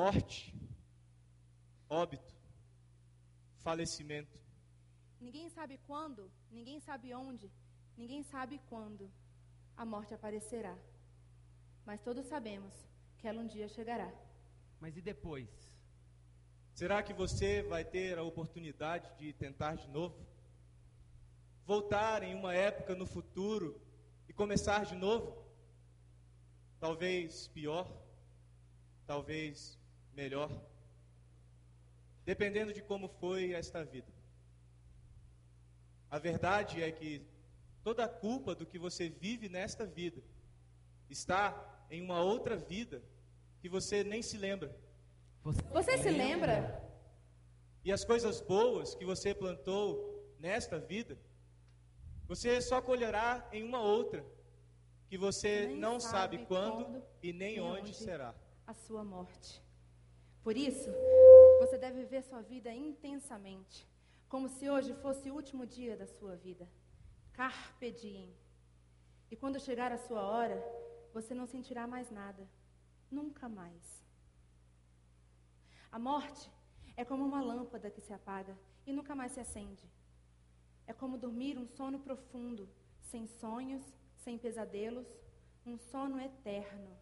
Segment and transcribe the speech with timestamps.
[0.00, 0.54] morte,
[1.86, 2.34] óbito,
[3.58, 4.40] falecimento.
[5.20, 7.52] Ninguém sabe quando, ninguém sabe onde,
[7.98, 9.10] ninguém sabe quando
[9.76, 10.74] a morte aparecerá.
[11.84, 12.72] Mas todos sabemos
[13.18, 14.10] que ela um dia chegará.
[14.80, 15.50] Mas e depois?
[16.72, 20.16] Será que você vai ter a oportunidade de tentar de novo?
[21.66, 23.78] Voltar em uma época no futuro
[24.26, 25.44] e começar de novo?
[26.78, 27.86] Talvez pior,
[29.06, 29.78] talvez
[30.20, 30.50] melhor,
[32.26, 34.12] dependendo de como foi esta vida.
[36.10, 37.10] A verdade é que
[37.82, 40.20] toda a culpa do que você vive nesta vida
[41.08, 41.44] está
[41.90, 43.02] em uma outra vida
[43.62, 44.68] que você nem se lembra.
[45.42, 46.54] Você, você se lembra?
[47.82, 49.88] E as coisas boas que você plantou
[50.38, 51.16] nesta vida,
[52.28, 54.22] você só colherá em uma outra,
[55.08, 58.34] que você nem não sabe, sabe quando, quando, e nem onde, onde será.
[58.66, 59.69] A sua morte.
[60.42, 60.90] Por isso,
[61.58, 63.86] você deve viver sua vida intensamente,
[64.28, 66.66] como se hoje fosse o último dia da sua vida.
[67.32, 68.34] Carpe diem.
[69.30, 70.56] E quando chegar a sua hora,
[71.12, 72.48] você não sentirá mais nada.
[73.10, 74.04] Nunca mais.
[75.92, 76.50] A morte
[76.96, 79.84] é como uma lâmpada que se apaga e nunca mais se acende.
[80.86, 82.68] É como dormir um sono profundo,
[83.02, 83.84] sem sonhos,
[84.16, 85.06] sem pesadelos,
[85.66, 86.96] um sono eterno.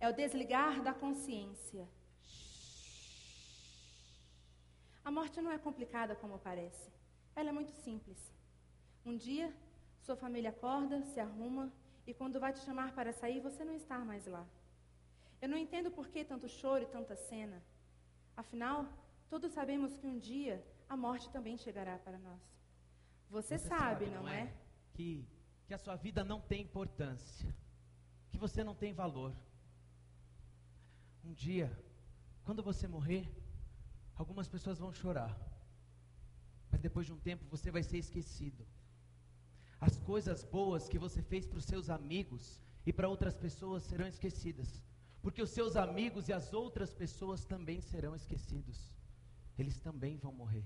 [0.00, 1.88] É o desligar da consciência.
[5.04, 6.90] A morte não é complicada como parece.
[7.34, 8.18] Ela é muito simples.
[9.04, 9.54] Um dia,
[10.00, 11.72] sua família acorda, se arruma
[12.06, 14.46] e quando vai te chamar para sair, você não está mais lá.
[15.40, 17.62] Eu não entendo por que tanto choro e tanta cena.
[18.36, 18.86] Afinal,
[19.28, 22.40] todos sabemos que um dia a morte também chegará para nós.
[23.30, 24.42] Você, Você sabe, sabe, não, não é?
[24.44, 24.54] é?
[24.94, 25.28] Que,
[25.66, 27.54] que a sua vida não tem importância,
[28.30, 29.34] que você não tem valor.
[31.22, 31.70] Um dia,
[32.44, 33.30] quando você morrer,
[34.20, 35.32] algumas pessoas vão chorar,
[36.70, 38.66] mas depois de um tempo você vai ser esquecido.
[39.80, 44.08] As coisas boas que você fez para os seus amigos e para outras pessoas serão
[44.14, 44.82] esquecidas
[45.22, 48.92] porque os seus amigos e as outras pessoas também serão esquecidos.
[49.58, 50.64] Eles também vão morrer.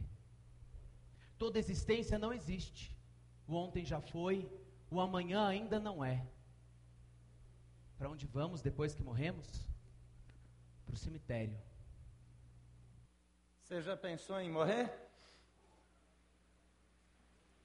[1.38, 2.96] Toda existência não existe.
[3.46, 4.48] O ontem já foi,
[4.90, 6.26] o amanhã ainda não é.
[7.96, 9.48] Para onde vamos depois que morremos?
[10.84, 11.58] Para o cemitério.
[13.72, 14.92] Você já pensou em morrer?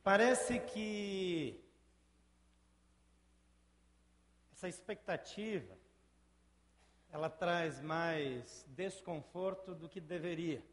[0.01, 1.61] Parece que
[4.53, 5.77] essa expectativa
[7.11, 10.63] ela traz mais desconforto do que deveria.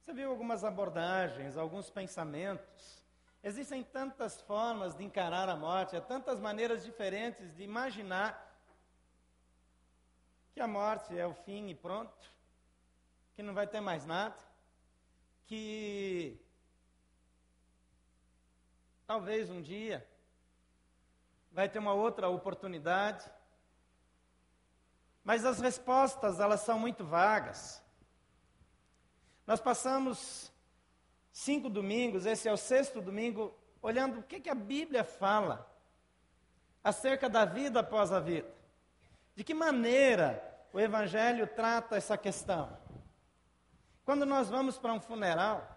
[0.00, 3.04] Você viu algumas abordagens, alguns pensamentos.
[3.42, 8.58] Existem tantas formas de encarar a morte, há tantas maneiras diferentes de imaginar
[10.54, 12.34] que a morte é o fim e pronto,
[13.34, 14.45] que não vai ter mais nada,
[15.46, 16.38] que
[19.06, 20.06] talvez um dia
[21.52, 23.30] vai ter uma outra oportunidade,
[25.24, 27.82] mas as respostas, elas são muito vagas.
[29.46, 30.52] Nós passamos
[31.32, 35.70] cinco domingos, esse é o sexto domingo, olhando o que, que a Bíblia fala
[36.82, 38.52] acerca da vida após a vida.
[39.34, 40.42] De que maneira
[40.72, 42.76] o Evangelho trata essa questão?
[44.06, 45.68] Quando nós vamos para um funeral,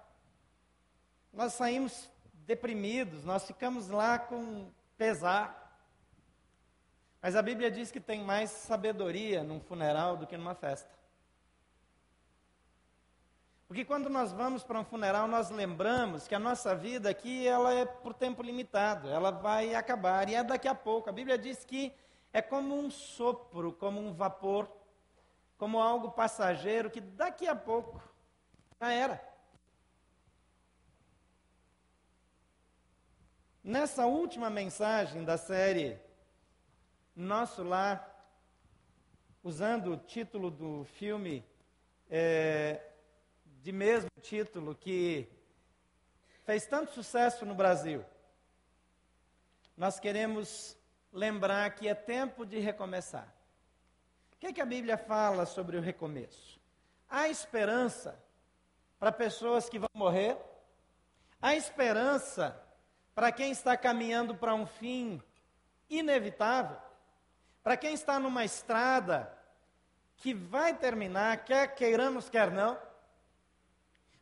[1.34, 2.08] nós saímos
[2.46, 5.82] deprimidos, nós ficamos lá com pesar.
[7.20, 10.92] Mas a Bíblia diz que tem mais sabedoria num funeral do que numa festa.
[13.68, 17.74] Porque quando nós vamos para um funeral, nós lembramos que a nossa vida aqui ela
[17.74, 21.10] é por tempo limitado, ela vai acabar e é daqui a pouco.
[21.10, 21.92] A Bíblia diz que
[22.32, 24.70] é como um sopro, como um vapor,
[25.58, 28.09] como algo passageiro que daqui a pouco
[28.80, 29.30] já era.
[33.62, 36.00] Nessa última mensagem da série
[37.14, 38.08] nosso lar,
[39.44, 41.46] usando o título do filme,
[42.10, 42.82] é,
[43.62, 45.30] de mesmo título, que
[46.46, 48.04] fez tanto sucesso no Brasil.
[49.76, 50.78] Nós queremos
[51.12, 53.28] lembrar que é tempo de recomeçar.
[54.34, 56.58] O que, é que a Bíblia fala sobre o recomeço?
[57.10, 58.18] Há esperança
[59.00, 60.38] para pessoas que vão morrer,
[61.42, 62.62] há esperança
[63.16, 65.22] para quem está caminhando para um fim
[65.90, 66.78] inevitável.
[67.64, 69.36] Para quem está numa estrada
[70.18, 72.78] que vai terminar, quer queiramos, quer não,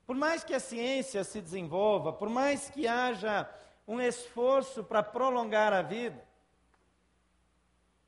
[0.05, 3.49] por mais que a ciência se desenvolva, por mais que haja
[3.87, 6.25] um esforço para prolongar a vida,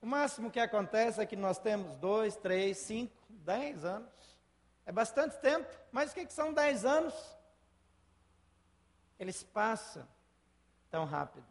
[0.01, 4.28] O máximo que acontece é que nós temos dois, três, cinco, dez anos.
[4.89, 7.13] É bastante tempo, mas o que, que são dez anos?
[9.19, 10.03] Eles passam
[10.89, 11.45] tão rápido.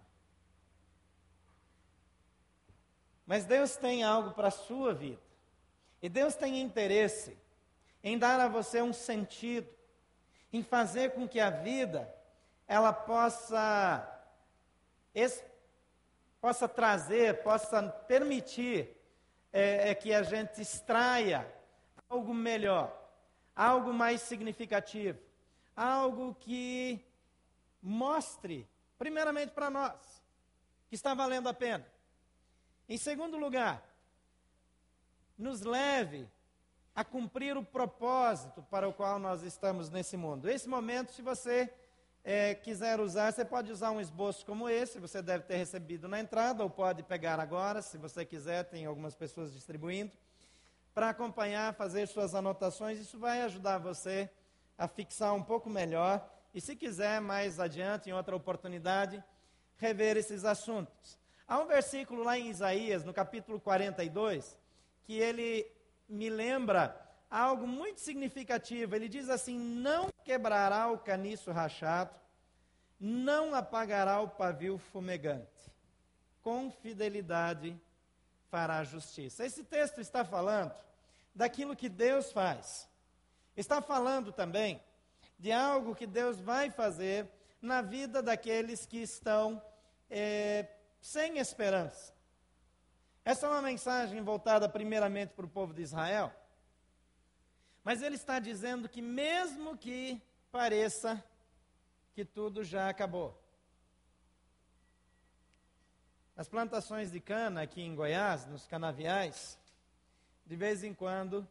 [3.24, 5.22] Mas Deus tem algo para a sua vida.
[6.02, 7.38] E Deus tem interesse
[8.02, 9.72] em dar a você um sentido,
[10.52, 12.12] em fazer com que a vida
[12.66, 14.20] ela possa
[16.40, 19.00] possa trazer, possa permitir
[19.52, 21.46] é, é, que a gente extraia
[22.10, 22.98] algo melhor,
[23.58, 25.18] algo mais significativo,
[25.74, 27.04] algo que
[27.82, 28.64] mostre,
[28.96, 30.22] primeiramente para nós,
[30.88, 31.84] que está valendo a pena.
[32.88, 33.82] Em segundo lugar,
[35.36, 36.28] nos leve
[36.94, 40.48] a cumprir o propósito para o qual nós estamos nesse mundo.
[40.48, 41.68] Esse momento, se você
[42.22, 46.20] é, quiser usar, você pode usar um esboço como esse, você deve ter recebido na
[46.20, 50.12] entrada, ou pode pegar agora, se você quiser, tem algumas pessoas distribuindo,
[50.98, 52.98] para acompanhar, fazer suas anotações.
[52.98, 54.28] Isso vai ajudar você
[54.76, 56.28] a fixar um pouco melhor.
[56.52, 59.22] E se quiser, mais adiante, em outra oportunidade,
[59.76, 61.16] rever esses assuntos.
[61.46, 64.58] Há um versículo lá em Isaías, no capítulo 42,
[65.04, 65.70] que ele
[66.08, 67.00] me lembra
[67.30, 68.96] algo muito significativo.
[68.96, 72.10] Ele diz assim: Não quebrará o caniço rachado,
[72.98, 75.72] não apagará o pavio fumegante,
[76.42, 77.80] com fidelidade
[78.50, 79.46] fará justiça.
[79.46, 80.74] Esse texto está falando
[81.38, 82.88] daquilo que Deus faz.
[83.56, 84.82] Está falando também
[85.38, 87.30] de algo que Deus vai fazer
[87.62, 89.62] na vida daqueles que estão
[90.10, 90.66] é,
[91.00, 92.12] sem esperança.
[93.24, 96.32] Essa é uma mensagem voltada primeiramente para o povo de Israel.
[97.84, 100.20] Mas ele está dizendo que, mesmo que
[100.50, 101.22] pareça
[102.14, 103.40] que tudo já acabou.
[106.34, 109.57] Nas plantações de cana aqui em Goiás, nos canaviais,
[110.48, 111.46] de vez em quando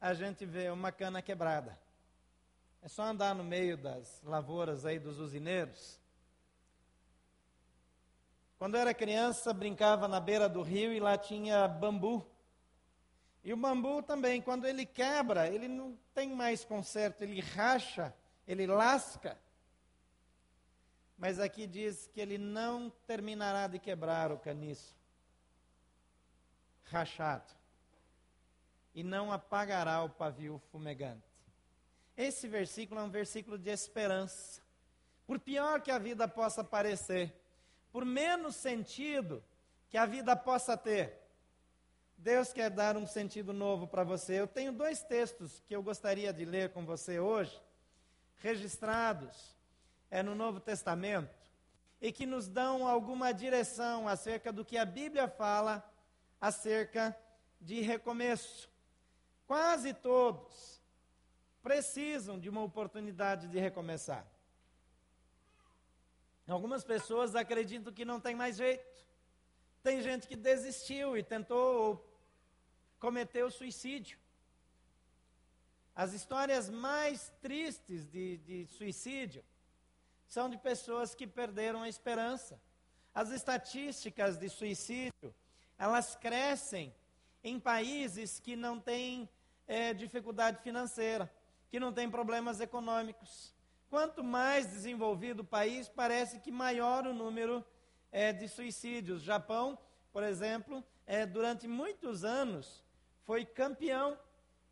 [0.00, 1.78] a gente vê uma cana quebrada.
[2.80, 6.00] É só andar no meio das lavouras aí dos usineiros
[8.58, 12.26] quando eu era criança, brincava na beira do rio e lá tinha bambu.
[13.44, 18.12] E o bambu também, quando ele quebra, ele não tem mais conserto, ele racha,
[18.48, 19.38] ele lasca.
[21.16, 24.96] Mas aqui diz que ele não terminará de quebrar o caniço
[26.84, 27.57] rachado
[28.94, 31.28] e não apagará o pavio fumegante.
[32.16, 34.60] Esse versículo é um versículo de esperança.
[35.26, 37.32] Por pior que a vida possa parecer,
[37.92, 39.42] por menos sentido
[39.88, 41.16] que a vida possa ter.
[42.16, 44.40] Deus quer dar um sentido novo para você.
[44.40, 47.56] Eu tenho dois textos que eu gostaria de ler com você hoje,
[48.38, 49.56] registrados
[50.10, 51.32] é, no Novo Testamento,
[52.00, 55.88] e que nos dão alguma direção acerca do que a Bíblia fala
[56.40, 57.16] acerca
[57.60, 58.68] de recomeço.
[59.48, 60.78] Quase todos
[61.62, 64.26] precisam de uma oportunidade de recomeçar.
[66.46, 68.84] Algumas pessoas acreditam que não tem mais jeito.
[69.82, 72.06] Tem gente que desistiu e tentou
[72.98, 74.18] cometer o suicídio.
[75.96, 79.42] As histórias mais tristes de, de suicídio
[80.26, 82.60] são de pessoas que perderam a esperança.
[83.14, 85.34] As estatísticas de suicídio,
[85.78, 86.94] elas crescem
[87.42, 89.26] em países que não têm
[89.68, 91.30] é, dificuldade financeira,
[91.70, 93.54] que não têm problemas econômicos.
[93.90, 97.64] Quanto mais desenvolvido o país, parece que maior o número
[98.10, 99.22] é, de suicídios.
[99.22, 99.78] Japão,
[100.12, 102.82] por exemplo, é, durante muitos anos
[103.24, 104.18] foi campeão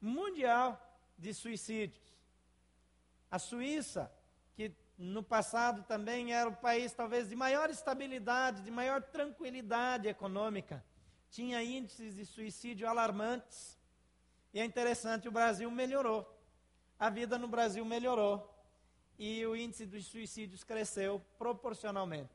[0.01, 0.81] mundial
[1.19, 2.03] de suicídios.
[3.31, 4.11] A Suíça,
[4.55, 10.85] que no passado também era o país talvez de maior estabilidade, de maior tranquilidade econômica,
[11.31, 13.76] tinha índices de suicídio alarmantes.
[14.53, 16.27] E é interessante, o Brasil melhorou.
[16.99, 18.53] A vida no Brasil melhorou
[19.19, 22.35] e o índice dos suicídios cresceu proporcionalmente.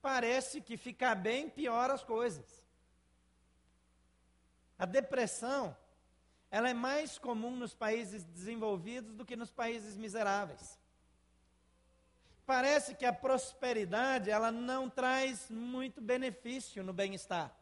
[0.00, 2.62] Parece que ficar bem piora as coisas.
[4.78, 5.76] A depressão,
[6.50, 10.78] ela é mais comum nos países desenvolvidos do que nos países miseráveis.
[12.44, 17.56] Parece que a prosperidade, ela não traz muito benefício no bem-estar.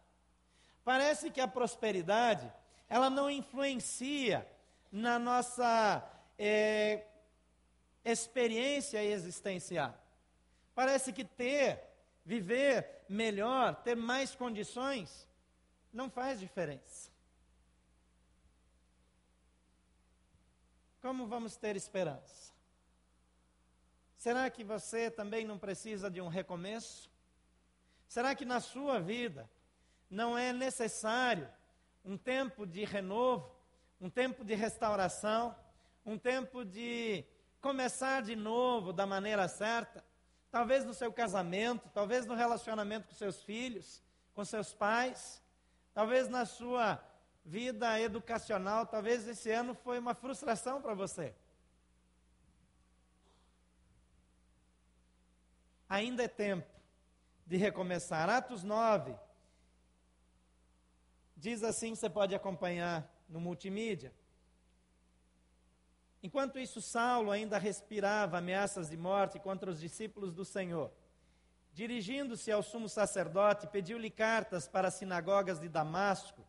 [0.82, 2.50] Parece que a prosperidade,
[2.90, 4.44] ela não influencia
[4.90, 6.04] na nossa
[6.36, 7.06] é,
[8.04, 9.96] experiência existencial.
[10.74, 11.80] Parece que ter,
[12.24, 15.28] viver melhor, ter mais condições,
[15.92, 17.10] não faz diferença.
[21.00, 22.52] Como vamos ter esperança?
[24.16, 27.08] Será que você também não precisa de um recomeço?
[28.08, 29.48] Será que na sua vida
[30.10, 31.48] não é necessário
[32.04, 33.50] um tempo de renovo,
[34.00, 35.54] um tempo de restauração,
[36.04, 37.24] um tempo de
[37.60, 40.04] começar de novo da maneira certa,
[40.50, 44.02] talvez no seu casamento, talvez no relacionamento com seus filhos,
[44.34, 45.42] com seus pais,
[45.92, 47.02] talvez na sua
[47.44, 51.34] vida educacional, talvez esse ano foi uma frustração para você.
[55.88, 56.70] Ainda é tempo
[57.44, 58.30] de recomeçar.
[58.30, 59.14] Atos 9
[61.40, 64.12] diz assim: você pode acompanhar no multimídia.
[66.22, 70.92] Enquanto isso, Saulo ainda respirava ameaças de morte contra os discípulos do Senhor.
[71.72, 76.46] Dirigindo-se ao sumo sacerdote, pediu-lhe cartas para as sinagogas de Damasco,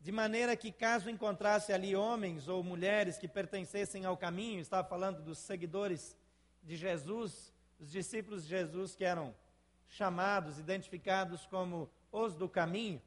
[0.00, 5.22] de maneira que, caso encontrasse ali homens ou mulheres que pertencessem ao caminho, estava falando
[5.22, 6.16] dos seguidores
[6.62, 9.34] de Jesus, os discípulos de Jesus que eram
[9.86, 13.02] chamados, identificados como os do caminho,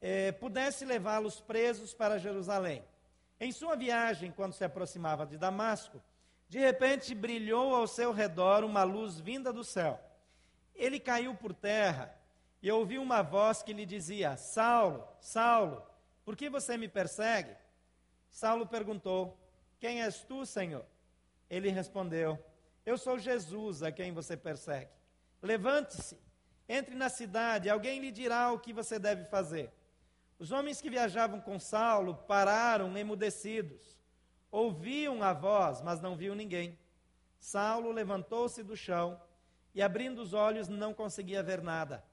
[0.00, 2.84] eh, pudesse levá-los presos para Jerusalém.
[3.40, 6.02] Em sua viagem, quando se aproximava de Damasco,
[6.48, 10.00] de repente brilhou ao seu redor uma luz vinda do céu.
[10.74, 12.14] Ele caiu por terra
[12.62, 15.82] e ouviu uma voz que lhe dizia: Saulo, Saulo,
[16.24, 17.54] por que você me persegue?
[18.30, 19.38] Saulo perguntou:
[19.78, 20.84] Quem és tu, Senhor?
[21.48, 22.38] Ele respondeu:
[22.84, 24.90] Eu sou Jesus a quem você persegue.
[25.42, 26.18] Levante-se,
[26.68, 29.72] entre na cidade, alguém lhe dirá o que você deve fazer.
[30.38, 33.96] Os homens que viajavam com Saulo pararam emudecidos.
[34.50, 36.78] Ouviam a voz, mas não viam ninguém.
[37.38, 39.20] Saulo levantou-se do chão
[39.74, 42.04] e, abrindo os olhos, não conseguia ver nada.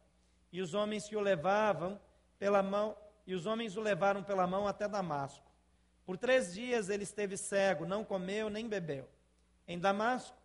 [0.51, 2.00] E os homens que o levavam
[2.39, 5.46] pela mão, e os homens o levaram pela mão até Damasco.
[6.05, 9.10] Por três dias ele esteve cego, não comeu nem bebeu.
[9.67, 10.38] Em Damasco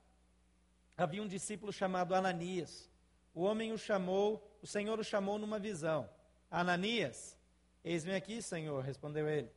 [0.97, 2.91] havia um discípulo chamado Ananias.
[3.35, 6.09] O homem o chamou, o Senhor o chamou numa visão.
[6.51, 7.37] Ananias,
[7.85, 9.51] Eis-me aqui, Senhor, respondeu ele.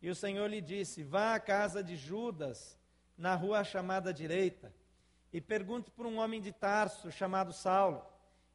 [0.00, 2.78] E o Senhor lhe disse: Vá à casa de Judas,
[3.16, 4.72] na rua chamada direita,
[5.32, 8.04] e pergunte por um homem de Tarso chamado Saulo.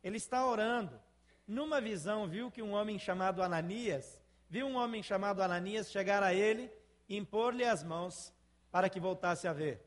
[0.03, 0.99] Ele está orando.
[1.45, 6.33] Numa visão, viu que um homem chamado Ananias, viu um homem chamado Ananias chegar a
[6.33, 6.71] ele
[7.07, 8.33] e impor-lhe as mãos
[8.71, 9.83] para que voltasse a ver.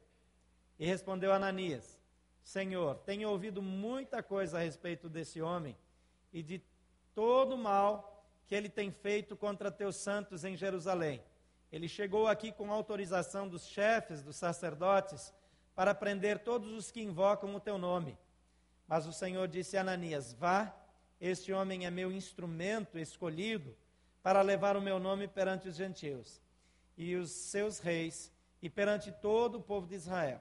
[0.79, 1.99] E respondeu Ananias:
[2.43, 5.77] Senhor, tenho ouvido muita coisa a respeito desse homem
[6.33, 6.63] e de
[7.15, 8.12] todo o mal
[8.47, 11.23] que ele tem feito contra teus santos em Jerusalém.
[11.71, 15.33] Ele chegou aqui com autorização dos chefes, dos sacerdotes,
[15.75, 18.19] para prender todos os que invocam o teu nome.
[18.87, 20.75] Mas o Senhor disse a Ananias: Vá,
[21.21, 23.75] este homem é meu instrumento escolhido
[24.23, 26.43] para levar o meu nome perante os gentios
[26.97, 28.31] e os seus reis
[28.61, 30.41] e perante todo o povo de Israel.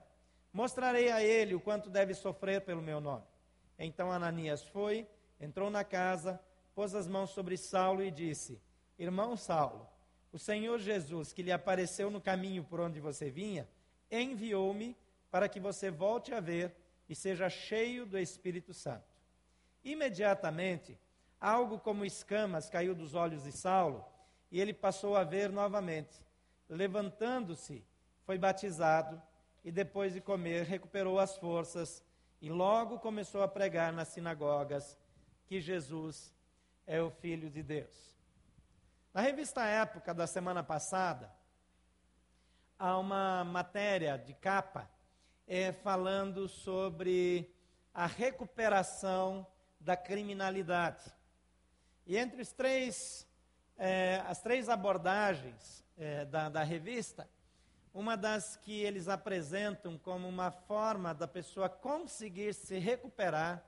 [0.52, 3.24] Mostrarei a ele o quanto deve sofrer pelo meu nome.
[3.80, 5.08] Então Ananias foi,
[5.40, 6.40] entrou na casa,
[6.82, 8.60] pôs as mãos sobre Saulo e disse:
[8.98, 9.88] Irmão Saulo,
[10.34, 13.70] o Senhor Jesus, que lhe apareceu no caminho por onde você vinha,
[14.10, 14.98] enviou-me
[15.30, 16.76] para que você volte a ver
[17.08, 19.06] e seja cheio do Espírito Santo.
[19.84, 20.98] Imediatamente,
[21.40, 24.04] algo como escamas caiu dos olhos de Saulo
[24.52, 26.26] e ele passou a ver novamente.
[26.68, 27.86] Levantando-se,
[28.24, 29.22] foi batizado
[29.64, 32.04] e depois de comer recuperou as forças
[32.42, 34.98] e logo começou a pregar nas sinagogas
[35.46, 36.34] que Jesus
[36.92, 38.20] é o Filho de Deus.
[39.14, 41.34] Na revista Época da semana passada,
[42.78, 44.92] há uma matéria de capa
[45.48, 47.50] é, falando sobre
[47.94, 49.48] a recuperação
[49.80, 51.10] da criminalidade.
[52.06, 53.26] E entre os três,
[53.78, 57.26] é, as três abordagens é, da, da revista,
[57.94, 63.64] uma das que eles apresentam como uma forma da pessoa conseguir se recuperar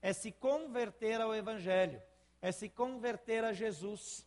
[0.00, 2.00] é se converter ao Evangelho
[2.40, 4.26] é se converter a Jesus.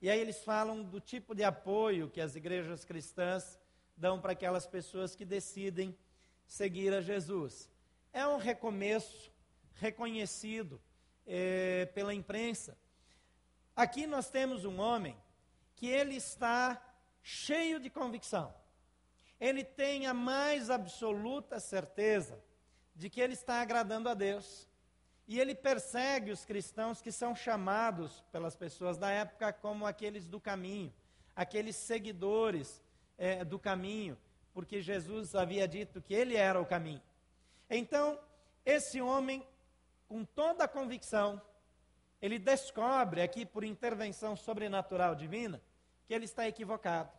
[0.00, 3.58] E aí eles falam do tipo de apoio que as igrejas cristãs
[3.96, 5.96] dão para aquelas pessoas que decidem
[6.46, 7.70] seguir a Jesus.
[8.12, 9.32] É um recomeço
[9.74, 10.80] reconhecido
[11.26, 12.76] é, pela imprensa.
[13.74, 15.16] Aqui nós temos um homem
[15.76, 16.80] que ele está
[17.22, 18.54] cheio de convicção.
[19.40, 22.42] Ele tem a mais absoluta certeza
[22.94, 24.68] de que ele está agradando a Deus.
[25.26, 30.40] E ele persegue os cristãos que são chamados pelas pessoas da época como aqueles do
[30.40, 30.92] caminho,
[31.34, 32.82] aqueles seguidores
[33.16, 34.18] é, do caminho,
[34.52, 37.02] porque Jesus havia dito que ele era o caminho.
[37.70, 38.18] Então,
[38.64, 39.46] esse homem,
[40.08, 41.40] com toda a convicção,
[42.20, 45.62] ele descobre aqui por intervenção sobrenatural divina
[46.06, 47.10] que ele está equivocado.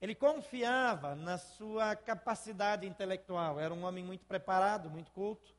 [0.00, 5.54] Ele confiava na sua capacidade intelectual, era um homem muito preparado, muito culto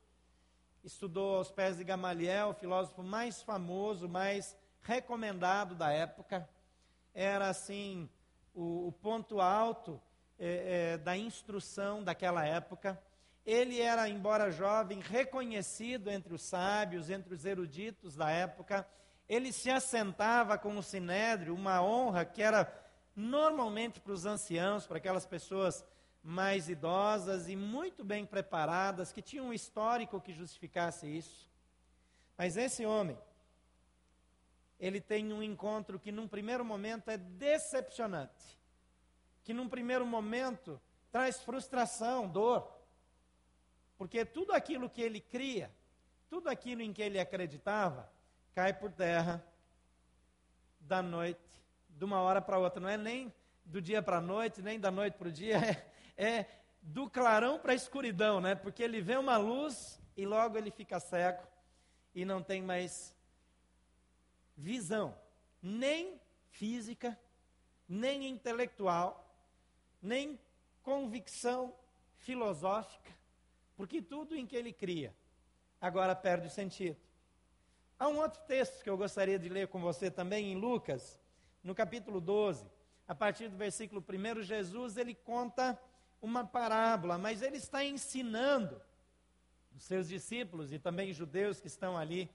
[0.84, 6.48] estudou aos pés de Gamaliel, o filósofo mais famoso, mais recomendado da época.
[7.14, 8.08] Era, assim,
[8.54, 10.00] o, o ponto alto
[10.38, 13.00] é, é, da instrução daquela época.
[13.46, 18.86] Ele era, embora jovem, reconhecido entre os sábios, entre os eruditos da época.
[19.28, 22.72] Ele se assentava com o sinédrio, uma honra que era
[23.14, 25.84] normalmente para os anciãos, para aquelas pessoas
[26.22, 31.50] mais idosas e muito bem preparadas, que tinham um histórico que justificasse isso.
[32.38, 33.18] Mas esse homem,
[34.78, 38.58] ele tem um encontro que num primeiro momento é decepcionante,
[39.42, 42.72] que num primeiro momento traz frustração, dor,
[43.98, 45.70] porque tudo aquilo que ele cria,
[46.28, 48.10] tudo aquilo em que ele acreditava,
[48.54, 49.44] cai por terra
[50.80, 51.40] da noite,
[51.88, 53.32] de uma hora para outra, não é nem
[53.64, 56.46] do dia para a noite, nem da noite para o dia, é é
[56.80, 58.54] do clarão para a escuridão, né?
[58.54, 61.42] Porque ele vê uma luz e logo ele fica cego
[62.14, 63.14] e não tem mais
[64.56, 65.16] visão,
[65.62, 67.18] nem física,
[67.88, 69.34] nem intelectual,
[70.00, 70.38] nem
[70.82, 71.74] convicção
[72.16, 73.10] filosófica,
[73.76, 75.14] porque tudo em que ele cria
[75.80, 76.96] agora perde o sentido.
[77.98, 81.20] Há um outro texto que eu gostaria de ler com você também em Lucas,
[81.62, 82.66] no capítulo 12,
[83.06, 85.80] a partir do versículo 1, Jesus ele conta
[86.22, 88.80] uma parábola, mas ele está ensinando
[89.76, 92.30] os seus discípulos e também judeus que estão ali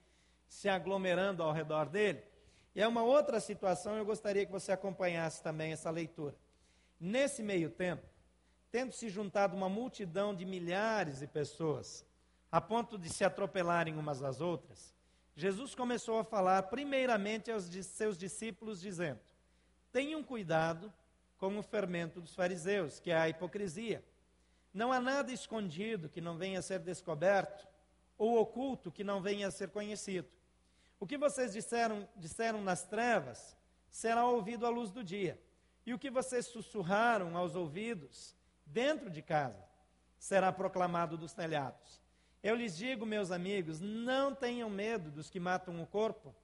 [0.46, 2.22] se aglomerando ao redor dele.
[2.74, 6.36] E é uma outra situação, eu gostaria que você acompanhasse também essa leitura.
[7.00, 8.06] Nesse meio tempo,
[8.70, 12.04] tendo se juntado uma multidão de milhares de pessoas,
[12.52, 14.94] a ponto de se atropelarem umas às outras,
[15.34, 19.20] Jesus começou a falar primeiramente aos seus discípulos, dizendo:
[19.92, 20.92] Tenham cuidado
[21.38, 24.04] com o fermento dos fariseus, que é a hipocrisia.
[24.74, 27.66] Não há nada escondido que não venha a ser descoberto,
[28.18, 30.28] ou oculto que não venha a ser conhecido.
[31.00, 33.56] O que vocês disseram, disseram nas trevas
[33.88, 35.40] será ouvido à luz do dia,
[35.86, 39.64] e o que vocês sussurraram aos ouvidos dentro de casa
[40.18, 42.02] será proclamado dos telhados.
[42.42, 46.34] Eu lhes digo, meus amigos, não tenham medo dos que matam o corpo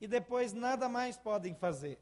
[0.00, 1.98] e depois nada mais podem fazer.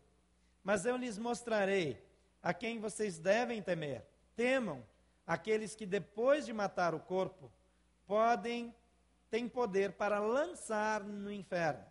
[0.63, 2.03] Mas eu lhes mostrarei
[2.43, 4.05] a quem vocês devem temer.
[4.37, 4.85] Temam
[5.27, 7.51] aqueles que depois de matar o corpo
[8.07, 8.75] podem
[9.31, 11.87] têm poder para lançar no inferno.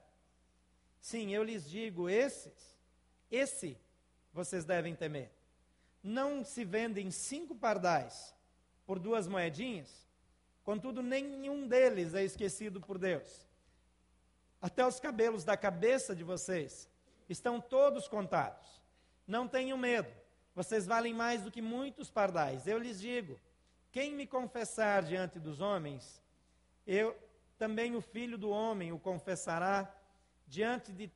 [1.00, 2.78] Sim, eu lhes digo esses,
[3.32, 3.78] esse
[4.34, 5.32] vocês devem temer.
[6.04, 8.36] Não se vendem cinco pardais
[8.86, 10.08] por duas moedinhas,
[10.64, 13.48] contudo nenhum deles é esquecido por Deus.
[14.62, 16.88] Até os cabelos da cabeça de vocês
[17.30, 18.82] estão todos contados.
[19.26, 20.12] Não tenham medo,
[20.56, 22.68] vocês valem mais do que muitos pardais.
[22.68, 23.39] Eu lhes digo:
[23.92, 26.22] quem me confessar diante dos homens,
[26.86, 27.18] eu
[27.58, 29.94] também o filho do homem o confessará
[30.48, 31.12] diante de.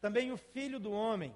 [0.00, 1.34] Também o filho do homem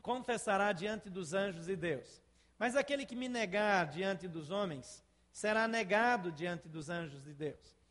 [0.00, 2.22] confessará diante dos anjos e Deus.
[2.58, 7.83] Mas aquele que me negar diante dos homens, será negado diante dos anjos de Deus.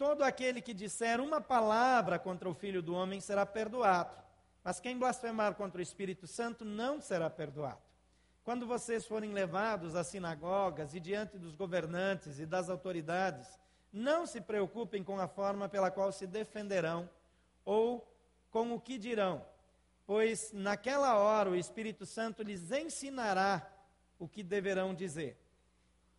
[0.00, 4.16] Todo aquele que disser uma palavra contra o Filho do Homem será perdoado,
[4.64, 7.82] mas quem blasfemar contra o Espírito Santo não será perdoado.
[8.42, 13.46] Quando vocês forem levados às sinagogas e diante dos governantes e das autoridades,
[13.92, 17.06] não se preocupem com a forma pela qual se defenderão
[17.62, 18.10] ou
[18.50, 19.44] com o que dirão,
[20.06, 23.70] pois naquela hora o Espírito Santo lhes ensinará
[24.18, 25.38] o que deverão dizer.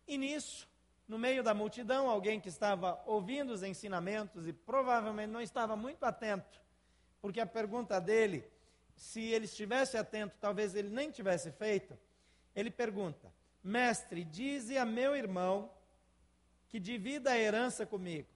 [0.06, 0.68] E nisso,
[1.12, 6.04] no meio da multidão, alguém que estava ouvindo os ensinamentos e provavelmente não estava muito
[6.04, 6.58] atento,
[7.20, 8.42] porque a pergunta dele,
[8.96, 11.98] se ele estivesse atento, talvez ele nem tivesse feito.
[12.56, 13.30] Ele pergunta:
[13.62, 15.70] Mestre, dize a meu irmão
[16.66, 18.28] que divida a herança comigo.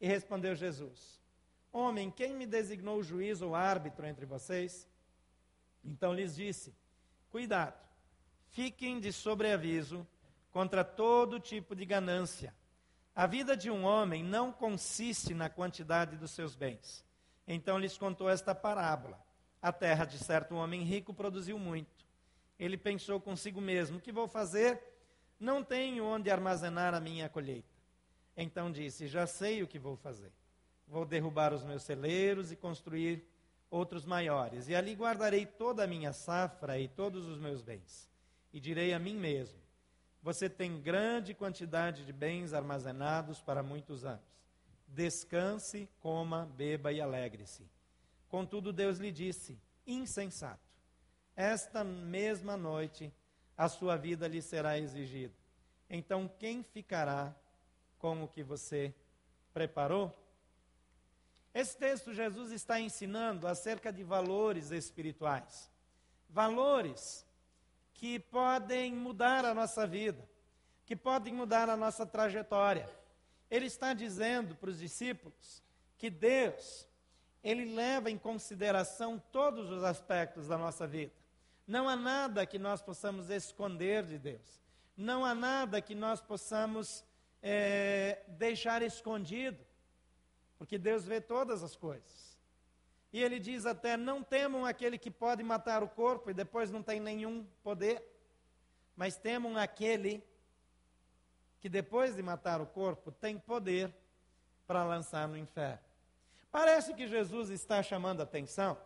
[0.00, 1.20] E respondeu Jesus:
[1.72, 4.88] Homem, quem me designou juiz ou árbitro entre vocês?
[5.84, 6.72] Então lhes disse:
[7.32, 7.84] Cuidado,
[8.50, 10.06] fiquem de sobreaviso
[10.56, 12.54] contra todo tipo de ganância.
[13.14, 17.04] A vida de um homem não consiste na quantidade dos seus bens.
[17.46, 19.22] Então lhes contou esta parábola.
[19.60, 22.06] A terra de certo homem rico produziu muito.
[22.58, 24.82] Ele pensou consigo mesmo: que vou fazer?
[25.38, 27.76] Não tenho onde armazenar a minha colheita.
[28.34, 30.32] Então disse: Já sei o que vou fazer.
[30.88, 33.22] Vou derrubar os meus celeiros e construir
[33.70, 38.08] outros maiores, e ali guardarei toda a minha safra e todos os meus bens.
[38.54, 39.65] E direi a mim mesmo:
[40.26, 44.26] você tem grande quantidade de bens armazenados para muitos anos.
[44.88, 47.64] Descanse, coma, beba e alegre-se.
[48.28, 50.68] Contudo, Deus lhe disse: insensato.
[51.36, 53.12] Esta mesma noite
[53.56, 55.32] a sua vida lhe será exigida.
[55.88, 57.32] Então, quem ficará
[57.96, 58.92] com o que você
[59.54, 60.12] preparou?
[61.54, 65.70] Esse texto, Jesus está ensinando acerca de valores espirituais.
[66.28, 67.24] Valores
[67.96, 70.22] que podem mudar a nossa vida,
[70.84, 72.88] que podem mudar a nossa trajetória.
[73.50, 75.62] Ele está dizendo para os discípulos
[75.96, 76.86] que Deus,
[77.42, 81.12] ele leva em consideração todos os aspectos da nossa vida.
[81.66, 84.60] Não há nada que nós possamos esconder de Deus.
[84.96, 87.04] Não há nada que nós possamos
[87.42, 89.64] é, deixar escondido,
[90.58, 92.25] porque Deus vê todas as coisas.
[93.16, 96.82] E ele diz até: não temam aquele que pode matar o corpo e depois não
[96.82, 98.06] tem nenhum poder,
[98.94, 100.22] mas temam aquele
[101.58, 103.90] que depois de matar o corpo tem poder
[104.66, 105.80] para lançar no inferno.
[106.52, 108.76] Parece que Jesus está chamando a atenção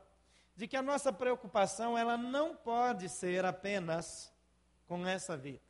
[0.55, 4.33] de que a nossa preocupação ela não pode ser apenas
[4.87, 5.65] com essa vida.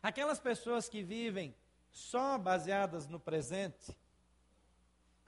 [0.00, 1.52] Aquelas pessoas que vivem
[1.90, 3.98] só baseadas no presente,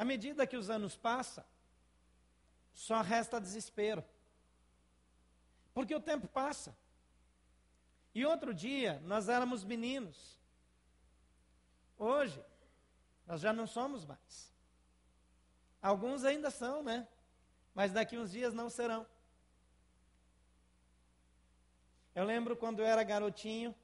[0.01, 1.45] à medida que os anos passam,
[2.73, 4.03] só resta desespero.
[5.75, 6.75] Porque o tempo passa.
[8.15, 10.41] E outro dia nós éramos meninos.
[11.99, 12.43] Hoje
[13.27, 14.51] nós já não somos mais.
[15.83, 17.07] Alguns ainda são, né?
[17.75, 19.07] mas daqui uns dias não serão.
[22.15, 23.75] Eu lembro quando eu era garotinho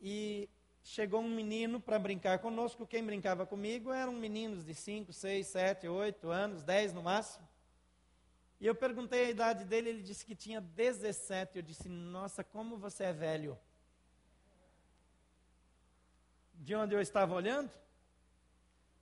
[0.00, 0.50] e
[0.82, 2.86] chegou um menino para brincar conosco.
[2.86, 7.48] Quem brincava comigo eram meninos de 5, 6, 7, 8 anos, 10 no máximo.
[8.60, 11.56] E eu perguntei a idade dele, ele disse que tinha 17.
[11.56, 13.58] Eu disse: Nossa, como você é velho.
[16.54, 17.70] De onde eu estava olhando,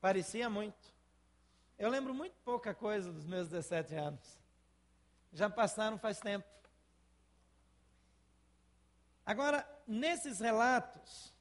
[0.00, 0.94] parecia muito.
[1.76, 4.40] Eu lembro muito pouca coisa dos meus 17 anos.
[5.32, 6.46] Já passaram faz tempo.
[9.26, 11.34] Agora, nesses relatos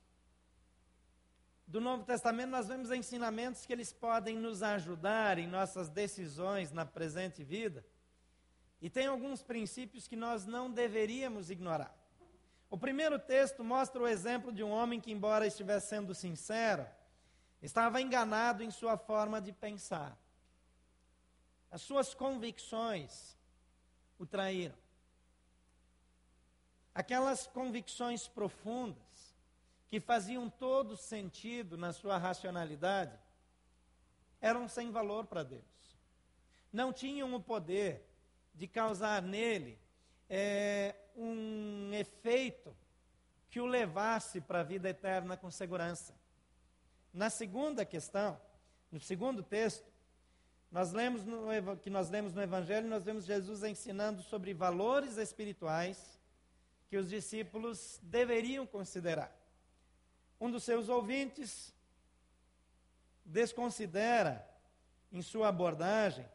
[1.68, 6.86] do Novo Testamento, nós vemos ensinamentos que eles podem nos ajudar em nossas decisões na
[6.86, 7.86] presente vida.
[8.82, 11.94] E tem alguns princípios que nós não deveríamos ignorar.
[12.70, 16.88] O primeiro texto mostra o exemplo de um homem que, embora estivesse sendo sincero,
[17.62, 20.18] estava enganado em sua forma de pensar.
[21.70, 23.38] As suas convicções
[24.18, 24.76] o traíram.
[26.96, 29.07] Aquelas convicções profundas
[29.90, 33.18] que faziam todo sentido na sua racionalidade
[34.42, 35.64] eram sem valor para Deus.
[36.72, 38.06] Não tinham o poder
[38.54, 39.80] de causar nele
[40.30, 42.76] é, um efeito
[43.50, 46.14] que o levasse para a vida eterna com segurança.
[47.14, 48.40] Na segunda questão,
[48.92, 49.88] no segundo texto,
[50.72, 56.20] nós lemos no, que nós lemos no Evangelho, nós vemos Jesus ensinando sobre valores espirituais
[56.90, 59.34] que os discípulos deveriam considerar.
[60.40, 61.74] Um dos seus ouvintes
[63.26, 64.48] desconsidera
[65.12, 66.26] em sua abordagem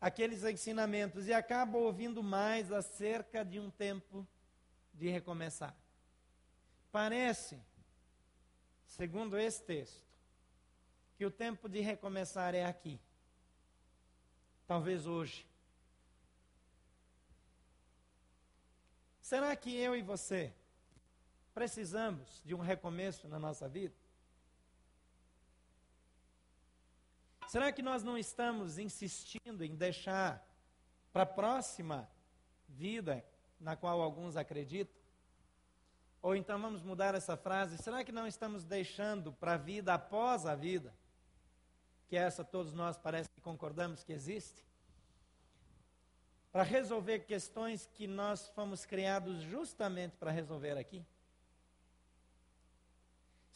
[0.00, 4.26] aqueles ensinamentos e acaba ouvindo mais acerca de um tempo
[4.92, 5.74] de recomeçar.
[6.92, 7.60] Parece,
[8.86, 10.06] segundo esse texto,
[11.16, 13.00] que o tempo de recomeçar é aqui.
[14.66, 15.46] Talvez hoje.
[19.20, 20.54] Será que eu e você
[21.56, 23.94] precisamos de um recomeço na nossa vida?
[27.48, 30.46] Será que nós não estamos insistindo em deixar
[31.14, 32.06] para a próxima
[32.68, 33.24] vida
[33.58, 34.94] na qual alguns acreditam?
[36.20, 40.44] Ou então vamos mudar essa frase: será que não estamos deixando para a vida após
[40.44, 40.92] a vida?
[42.06, 44.64] que essa todos nós parece que concordamos que existe,
[46.52, 51.04] para resolver questões que nós fomos criados justamente para resolver aqui?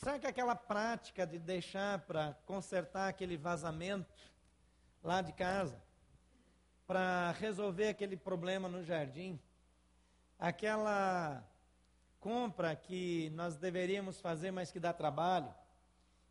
[0.01, 4.11] Será que aquela prática de deixar para consertar aquele vazamento
[5.03, 5.79] lá de casa,
[6.87, 9.39] para resolver aquele problema no jardim,
[10.39, 11.47] aquela
[12.19, 15.55] compra que nós deveríamos fazer, mas que dá trabalho,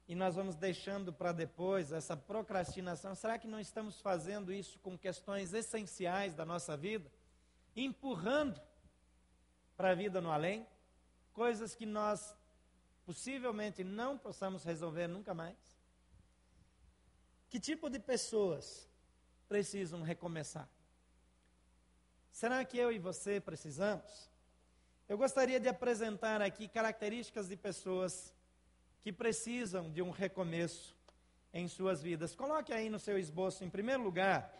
[0.08, 3.14] e nós vamos deixando para depois essa procrastinação.
[3.14, 7.08] Será que não estamos fazendo isso com questões essenciais da nossa vida?
[7.76, 8.60] Empurrando
[9.78, 10.66] para a vida no além,
[11.34, 12.36] coisas que nós
[13.10, 15.58] possivelmente não possamos resolver nunca mais?
[17.50, 18.88] Que tipo de pessoas
[19.48, 20.70] precisam recomeçar?
[22.32, 24.30] Será que eu e você precisamos?
[25.08, 28.32] Eu gostaria de apresentar aqui características de pessoas
[29.02, 30.96] que precisam de um recomeço
[31.52, 32.36] em suas vidas.
[32.36, 34.56] Coloque aí no seu esboço, em primeiro lugar,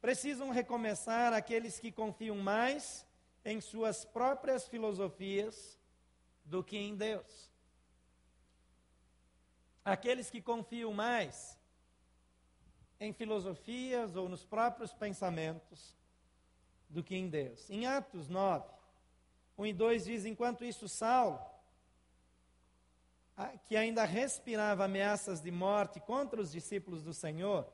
[0.00, 3.04] precisam recomeçar aqueles que confiam mais
[3.44, 5.76] em suas próprias filosofias
[6.44, 7.47] do que em Deus.
[9.88, 11.58] Aqueles que confiam mais
[13.00, 15.96] em filosofias ou nos próprios pensamentos
[16.88, 17.68] do que em Deus.
[17.70, 18.68] Em Atos 9,
[19.56, 21.40] 1 e 2 diz: Enquanto isso, Saulo,
[23.64, 27.66] que ainda respirava ameaças de morte contra os discípulos do Senhor,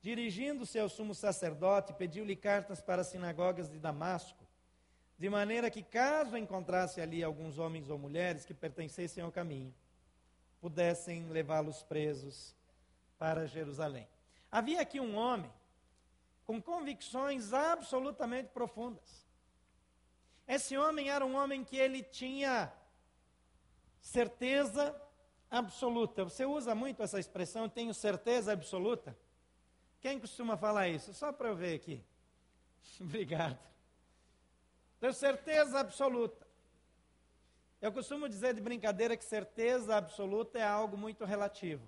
[0.00, 4.44] dirigindo-se ao sumo sacerdote, pediu-lhe cartas para as sinagogas de Damasco,
[5.18, 9.72] de maneira que, caso encontrasse ali alguns homens ou mulheres que pertencessem ao caminho,
[10.62, 12.54] pudessem levá-los presos
[13.18, 14.08] para Jerusalém.
[14.48, 15.52] Havia aqui um homem
[16.44, 19.26] com convicções absolutamente profundas.
[20.46, 22.72] Esse homem era um homem que ele tinha
[24.00, 24.94] certeza
[25.50, 26.22] absoluta.
[26.22, 29.18] Você usa muito essa expressão, tenho certeza absoluta?
[30.00, 31.12] Quem costuma falar isso?
[31.12, 32.04] Só para eu ver aqui.
[33.00, 33.58] Obrigado.
[35.00, 36.41] Tenho certeza absoluta.
[37.82, 41.84] Eu costumo dizer de brincadeira que certeza absoluta é algo muito relativo.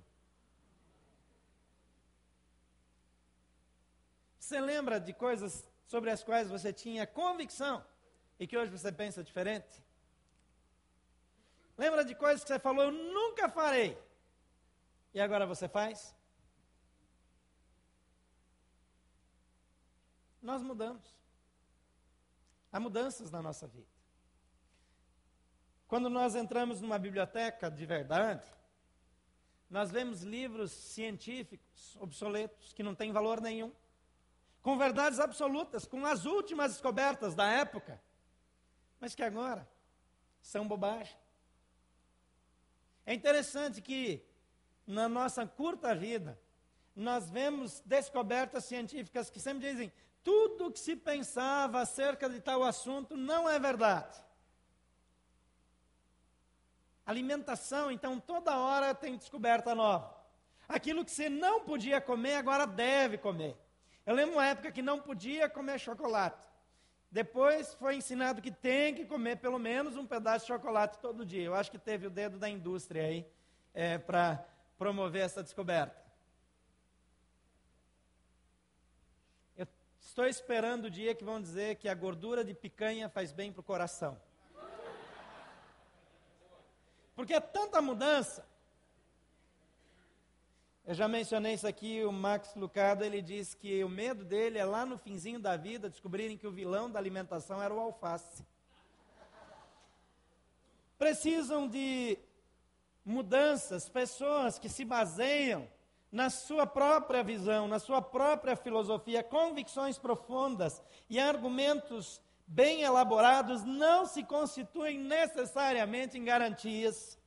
[4.41, 7.87] Você lembra de coisas sobre as quais você tinha convicção
[8.41, 9.81] e que hoje você pensa diferente?
[11.79, 13.97] Lembra de coisas que você falou, eu nunca farei,
[15.15, 16.13] e agora você faz?
[20.43, 21.07] Nós mudamos.
[22.73, 23.94] Há mudanças na nossa vida.
[25.87, 28.49] Quando nós entramos numa biblioteca de verdade,
[29.70, 33.73] nós vemos livros científicos obsoletos que não têm valor nenhum
[34.62, 38.01] com verdades absolutas, com as últimas descobertas da época,
[38.99, 39.68] mas que agora
[40.40, 41.16] são bobagem.
[43.05, 44.25] É interessante que
[44.87, 46.38] na nossa curta vida,
[46.97, 49.92] nós vemos descobertas científicas que sempre dizem:
[50.23, 54.18] tudo que se pensava acerca de tal assunto não é verdade.
[57.07, 60.14] Alimentação, então, toda hora tem descoberta nova.
[60.67, 63.57] Aquilo que você não podia comer, agora deve comer.
[64.07, 66.43] Eu lembro uma época que não podia comer chocolate.
[67.11, 71.45] Depois foi ensinado que tem que comer pelo menos um pedaço de chocolate todo dia.
[71.45, 73.27] Eu acho que teve o dedo da indústria aí
[73.73, 74.45] é, para
[74.77, 76.03] promover essa descoberta.
[79.57, 79.67] Eu
[80.01, 83.61] estou esperando o dia que vão dizer que a gordura de picanha faz bem para
[83.61, 84.21] o coração.
[87.25, 88.45] Porque é tanta mudança
[90.87, 94.65] eu já mencionei isso aqui, o Max Lucado, ele diz que o medo dele é
[94.67, 98.45] lá no finzinho da vida descobrirem que o vilão da alimentação era o alface.
[100.99, 102.19] Precisam de
[103.03, 105.67] mudanças, pessoas que se baseiam
[106.13, 114.07] na sua própria visão, na sua própria filosofia, convicções profundas e argumentos bem elaborados não
[114.07, 117.19] se constituem necessariamente em garantias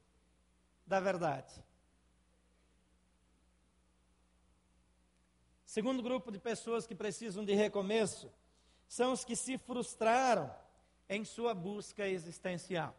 [0.86, 1.64] da verdade.
[5.66, 8.32] Segundo grupo de pessoas que precisam de recomeço
[8.88, 10.54] são os que se frustraram
[11.10, 12.96] em sua busca existencial.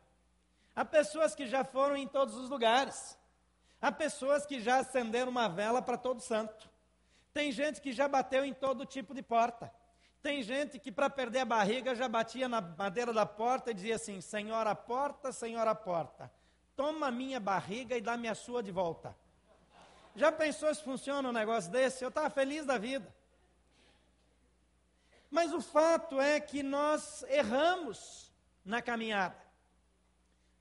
[0.76, 3.18] Há pessoas que já foram em todos os lugares.
[3.80, 6.70] Há pessoas que já acenderam uma vela para todo santo.
[7.32, 9.72] Tem gente que já bateu em todo tipo de porta.
[10.22, 13.94] Tem gente que, para perder a barriga, já batia na madeira da porta e dizia
[13.94, 16.30] assim: Senhora, porta, senhora, porta.
[16.74, 19.16] Toma minha barriga e dá-me a sua de volta.
[20.14, 22.04] Já pensou se funciona um negócio desse?
[22.04, 23.14] Eu estava feliz da vida.
[25.30, 28.32] Mas o fato é que nós erramos
[28.64, 29.36] na caminhada.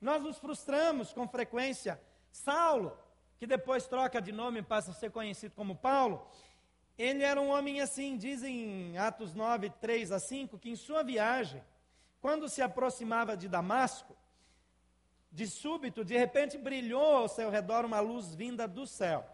[0.00, 2.00] Nós nos frustramos com frequência.
[2.30, 2.96] Saulo,
[3.38, 6.26] que depois troca de nome e passa a ser conhecido como Paulo,
[6.98, 11.04] ele era um homem assim, dizem em Atos 9, 3 a 5, que em sua
[11.04, 11.62] viagem,
[12.20, 14.16] quando se aproximava de Damasco,
[15.30, 19.24] de súbito, de repente brilhou ao seu redor uma luz vinda do céu.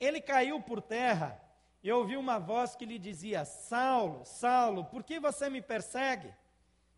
[0.00, 1.40] Ele caiu por terra
[1.80, 6.34] e ouviu uma voz que lhe dizia: Saulo, Saulo, por que você me persegue?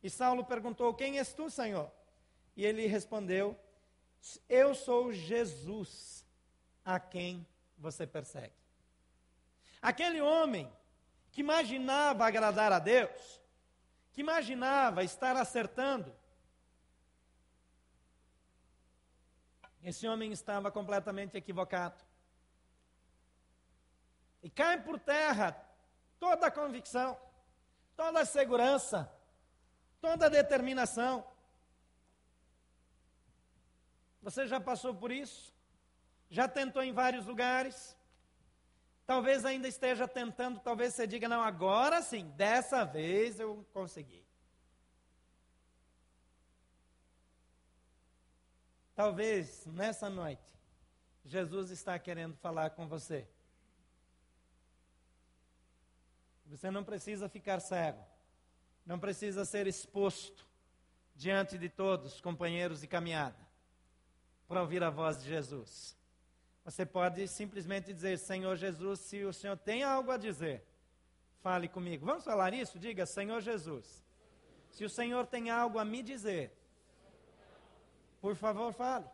[0.03, 1.91] E Saulo perguntou: Quem és tu, Senhor?
[2.57, 3.59] E ele respondeu:
[4.49, 6.27] Eu sou Jesus,
[6.85, 8.62] a quem você persegue.
[9.83, 10.73] Aquele homem
[11.33, 13.43] que imaginava agradar a Deus,
[14.13, 16.15] que imaginava estar acertando,
[19.83, 22.01] esse homem estava completamente equivocado.
[24.41, 25.61] E cai por terra
[26.21, 27.19] toda a convicção,
[27.97, 29.13] toda a segurança,
[30.01, 31.27] toda a determinação.
[34.21, 35.53] Você já passou por isso?
[36.31, 37.97] Já tentou em vários lugares?
[39.07, 44.25] Talvez ainda esteja tentando, talvez você diga, não, agora sim, dessa vez eu consegui.
[48.95, 50.53] Talvez nessa noite,
[51.25, 53.27] Jesus está querendo falar com você.
[56.47, 58.05] Você não precisa ficar cego,
[58.85, 60.47] não precisa ser exposto
[61.15, 63.39] diante de todos, companheiros de caminhada,
[64.47, 65.97] para ouvir a voz de Jesus.
[66.65, 70.65] Você pode simplesmente dizer: Senhor Jesus, se o Senhor tem algo a dizer,
[71.41, 72.07] fale comigo.
[72.07, 72.79] Vamos falar isso?
[72.79, 74.05] Diga: Senhor Jesus,
[74.71, 76.57] se o Senhor tem algo a me dizer,
[78.21, 79.07] por favor, fale.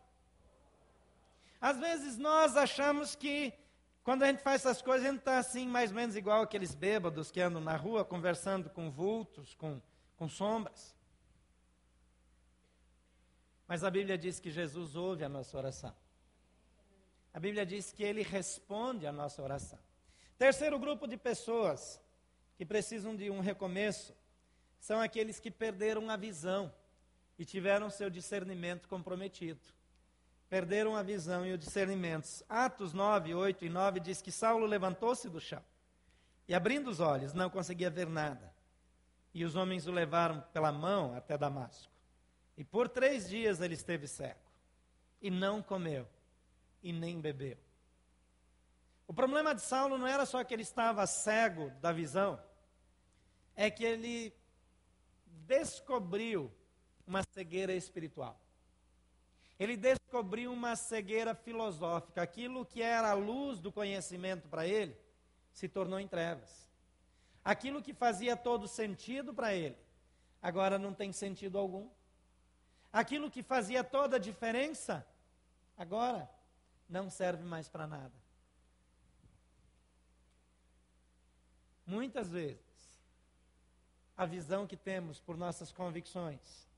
[1.61, 3.53] Às vezes nós achamos que
[4.05, 6.75] quando a gente faz essas coisas, a gente está assim, mais ou menos igual aqueles
[6.75, 9.83] bêbados que andam na rua conversando com vultos, com,
[10.17, 10.97] com sombras.
[13.67, 15.95] Mas a Bíblia diz que Jesus ouve a nossa oração.
[17.33, 19.79] A Bíblia diz que ele responde a nossa oração.
[20.37, 22.01] Terceiro grupo de pessoas
[22.57, 24.15] que precisam de um recomeço
[24.79, 26.73] são aqueles que perderam a visão
[27.39, 29.61] e tiveram seu discernimento comprometido.
[30.49, 32.29] Perderam a visão e o discernimento.
[32.49, 35.63] Atos 9, 8 e 9 diz que Saulo levantou-se do chão
[36.49, 38.53] e, abrindo os olhos, não conseguia ver nada.
[39.35, 41.93] E os homens o levaram pela mão até Damasco.
[42.57, 44.41] E por três dias ele esteve cego
[45.21, 46.09] e não comeu
[46.83, 47.59] e nem bebeu.
[49.07, 52.39] O problema de Saulo não era só que ele estava cego da visão,
[53.57, 54.35] é que ele
[55.47, 56.53] descobriu
[57.07, 58.39] uma cegueira espiritual.
[59.59, 62.23] Ele descobriu uma cegueira filosófica.
[62.23, 64.97] Aquilo que era a luz do conhecimento para ele
[65.53, 66.71] se tornou em trevas.
[67.45, 69.77] Aquilo que fazia todo sentido para ele,
[70.41, 71.89] agora não tem sentido algum.
[72.93, 75.05] Aquilo que fazia toda a diferença,
[75.77, 76.31] agora
[76.89, 78.15] não serve mais para nada.
[81.87, 82.59] Muitas vezes,
[84.17, 86.69] a visão que temos por nossas convicções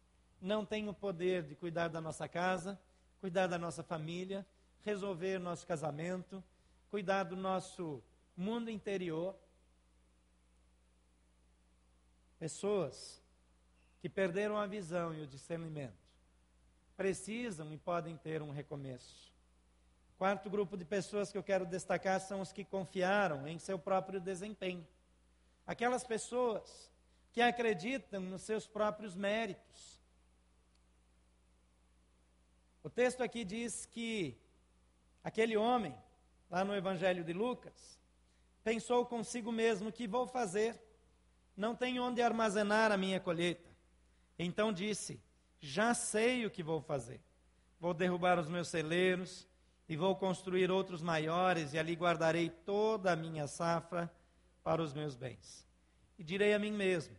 [0.40, 2.80] não tem o poder de cuidar da nossa casa,
[3.20, 4.46] cuidar da nossa família,
[4.82, 6.42] resolver nosso casamento,
[6.90, 8.02] cuidar do nosso
[8.36, 9.34] mundo interior.
[12.38, 13.22] Pessoas
[14.00, 16.00] que perderam a visão e o discernimento
[16.96, 19.29] precisam e podem ter um recomeço.
[20.20, 24.20] Quarto grupo de pessoas que eu quero destacar são os que confiaram em seu próprio
[24.20, 24.86] desempenho.
[25.66, 26.92] Aquelas pessoas
[27.32, 29.98] que acreditam nos seus próprios méritos.
[32.82, 34.36] O texto aqui diz que
[35.24, 35.96] aquele homem,
[36.50, 37.98] lá no Evangelho de Lucas,
[38.62, 40.78] pensou consigo mesmo: que vou fazer?
[41.56, 43.70] Não tenho onde armazenar a minha colheita.
[44.38, 45.18] Então disse:
[45.58, 47.22] Já sei o que vou fazer.
[47.80, 49.48] Vou derrubar os meus celeiros
[49.90, 54.08] e vou construir outros maiores, e ali guardarei toda a minha safra
[54.62, 55.66] para os meus bens.
[56.16, 57.16] E direi a mim mesmo: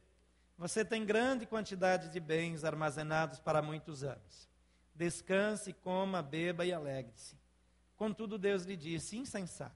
[0.57, 4.49] Você tem grande quantidade de bens armazenados para muitos anos.
[4.95, 7.35] Descanse, coma, beba e alegre-se.
[7.97, 9.75] Contudo, Deus lhe disse: Insensato,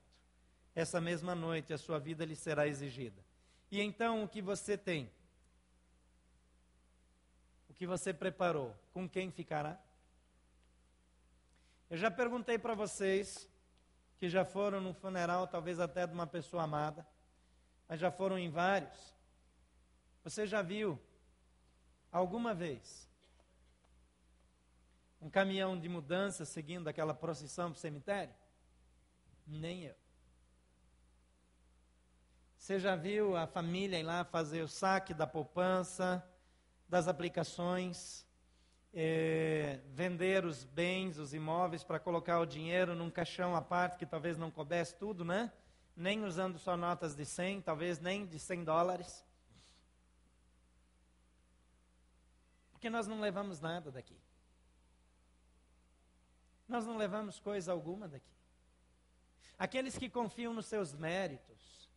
[0.74, 3.22] essa mesma noite a sua vida lhe será exigida.
[3.70, 5.12] E então o que você tem?
[7.70, 8.74] O que você preparou?
[8.94, 9.78] Com quem ficará?
[11.90, 13.48] Eu já perguntei para vocês
[14.18, 17.06] que já foram num funeral, talvez até de uma pessoa amada,
[17.88, 19.14] mas já foram em vários.
[20.24, 21.00] Você já viu
[22.12, 23.08] alguma vez
[25.22, 28.34] um caminhão de mudança seguindo aquela procissão para o cemitério?
[29.46, 29.96] Nem eu.
[32.58, 36.28] Você já viu a família ir lá fazer o saque da poupança,
[36.90, 38.26] das aplicações?
[38.98, 44.06] É, vender os bens, os imóveis, para colocar o dinheiro num caixão à parte que
[44.06, 45.52] talvez não coubesse tudo, né?
[45.94, 49.26] Nem usando só notas de 100, talvez nem de 100 dólares.
[52.72, 54.18] Porque nós não levamos nada daqui.
[56.66, 58.34] Nós não levamos coisa alguma daqui.
[59.60, 61.90] Aqueles que confiam nos seus méritos,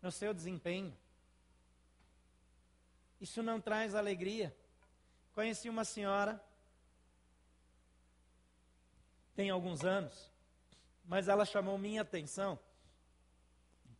[0.00, 0.96] no seu desempenho,
[3.20, 4.56] isso não traz alegria.
[5.36, 6.42] Conheci uma senhora,
[9.34, 10.32] tem alguns anos,
[11.04, 12.58] mas ela chamou minha atenção,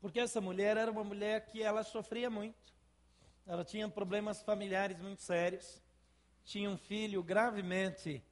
[0.01, 2.72] porque essa mulher era uma mulher que ela sofria muito.
[3.47, 5.82] Ela tinha problemas familiares muito sérios,
[6.43, 8.24] tinha um filho gravemente,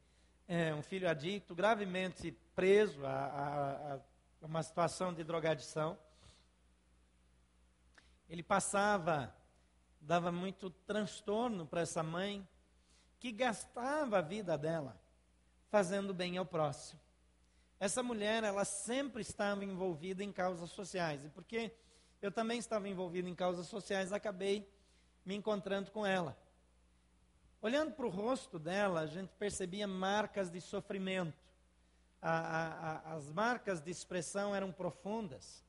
[0.48, 4.00] é, um filho adicto, gravemente preso a, a, a
[4.46, 5.98] uma situação de drogadição.
[8.30, 9.30] Ele passava,
[10.00, 12.48] dava muito transtorno para essa mãe,
[13.24, 15.00] que gastava a vida dela
[15.70, 17.00] fazendo bem ao próximo.
[17.80, 21.24] Essa mulher, ela sempre estava envolvida em causas sociais.
[21.24, 21.72] E porque
[22.20, 24.70] eu também estava envolvido em causas sociais, acabei
[25.24, 26.36] me encontrando com ela.
[27.62, 31.50] Olhando para o rosto dela, a gente percebia marcas de sofrimento.
[32.20, 35.64] A, a, a, as marcas de expressão eram profundas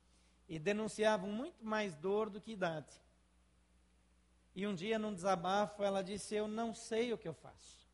[0.49, 3.04] e denunciavam muito mais dor do que idade.
[4.55, 7.87] E um dia, num desabafo, ela disse: Eu não sei o que eu faço.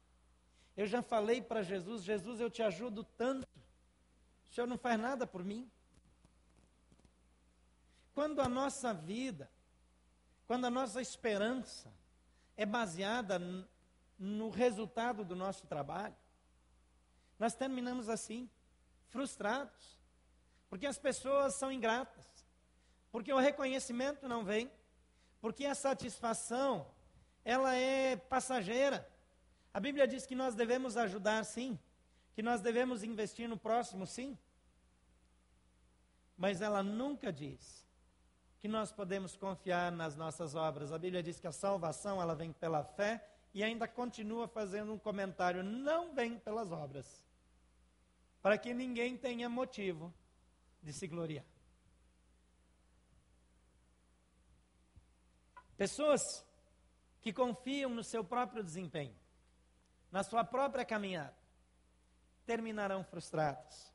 [0.77, 3.47] Eu já falei para Jesus: Jesus, eu te ajudo tanto.
[4.49, 5.69] O Senhor não faz nada por mim.
[8.13, 9.49] Quando a nossa vida,
[10.45, 11.91] quando a nossa esperança
[12.57, 13.39] é baseada
[14.19, 16.15] no resultado do nosso trabalho.
[17.39, 18.47] Nós terminamos assim,
[19.07, 19.99] frustrados,
[20.69, 22.45] porque as pessoas são ingratas,
[23.11, 24.71] porque o reconhecimento não vem,
[25.41, 26.87] porque a satisfação
[27.43, 29.07] ela é passageira.
[29.73, 31.77] A Bíblia diz que nós devemos ajudar, sim,
[32.33, 34.37] que nós devemos investir no próximo, sim,
[36.37, 37.85] mas ela nunca diz
[38.59, 40.91] que nós podemos confiar nas nossas obras.
[40.91, 44.99] A Bíblia diz que a salvação ela vem pela fé e ainda continua fazendo um
[44.99, 47.25] comentário: não vem pelas obras,
[48.41, 50.13] para que ninguém tenha motivo
[50.81, 51.45] de se gloriar.
[55.81, 56.45] Pessoas
[57.23, 59.17] que confiam no seu próprio desempenho,
[60.11, 61.35] na sua própria caminhada,
[62.45, 63.91] terminarão frustradas.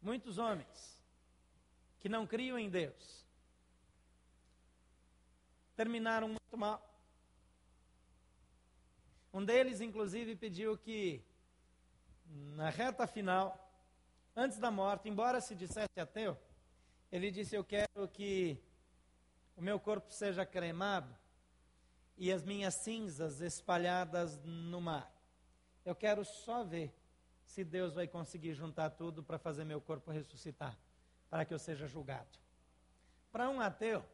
[0.00, 1.02] Muitos homens
[1.98, 3.26] que não criam em Deus
[5.74, 6.80] terminaram muito mal.
[9.34, 11.20] Um deles, inclusive, pediu que,
[12.26, 13.76] na reta final,
[14.36, 16.38] antes da morte, embora se dissesse ateu,
[17.10, 18.58] ele disse: Eu quero que
[19.56, 21.14] o meu corpo seja cremado
[22.16, 25.12] e as minhas cinzas espalhadas no mar.
[25.84, 26.94] Eu quero só ver
[27.44, 30.76] se Deus vai conseguir juntar tudo para fazer meu corpo ressuscitar,
[31.30, 32.38] para que eu seja julgado.
[33.30, 34.04] Para um ateu,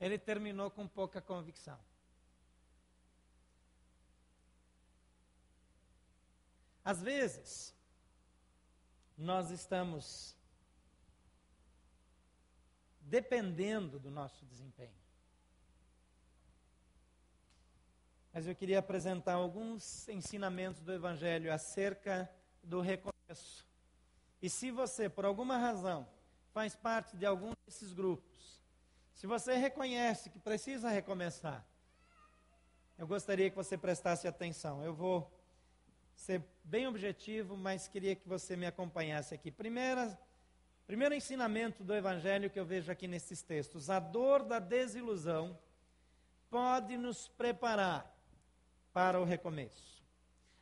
[0.00, 1.78] ele terminou com pouca convicção.
[6.84, 7.74] Às vezes,
[9.16, 10.36] nós estamos
[13.04, 14.94] dependendo do nosso desempenho.
[18.32, 22.28] Mas eu queria apresentar alguns ensinamentos do Evangelho acerca
[22.62, 23.64] do recomeço.
[24.42, 26.08] E se você, por alguma razão,
[26.52, 28.60] faz parte de algum desses grupos,
[29.12, 31.64] se você reconhece que precisa recomeçar,
[32.98, 34.84] eu gostaria que você prestasse atenção.
[34.84, 35.32] Eu vou
[36.14, 39.50] ser bem objetivo, mas queria que você me acompanhasse aqui.
[39.50, 40.18] Primeira,
[40.86, 45.58] primeiro ensinamento do Evangelho que eu vejo aqui nesses textos: a dor da desilusão
[46.50, 48.12] pode nos preparar
[48.92, 50.04] para o recomeço.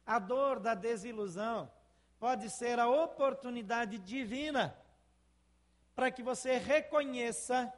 [0.06, 1.70] A dor da desilusão
[2.18, 4.76] pode ser a oportunidade divina
[5.94, 7.72] para que você reconheça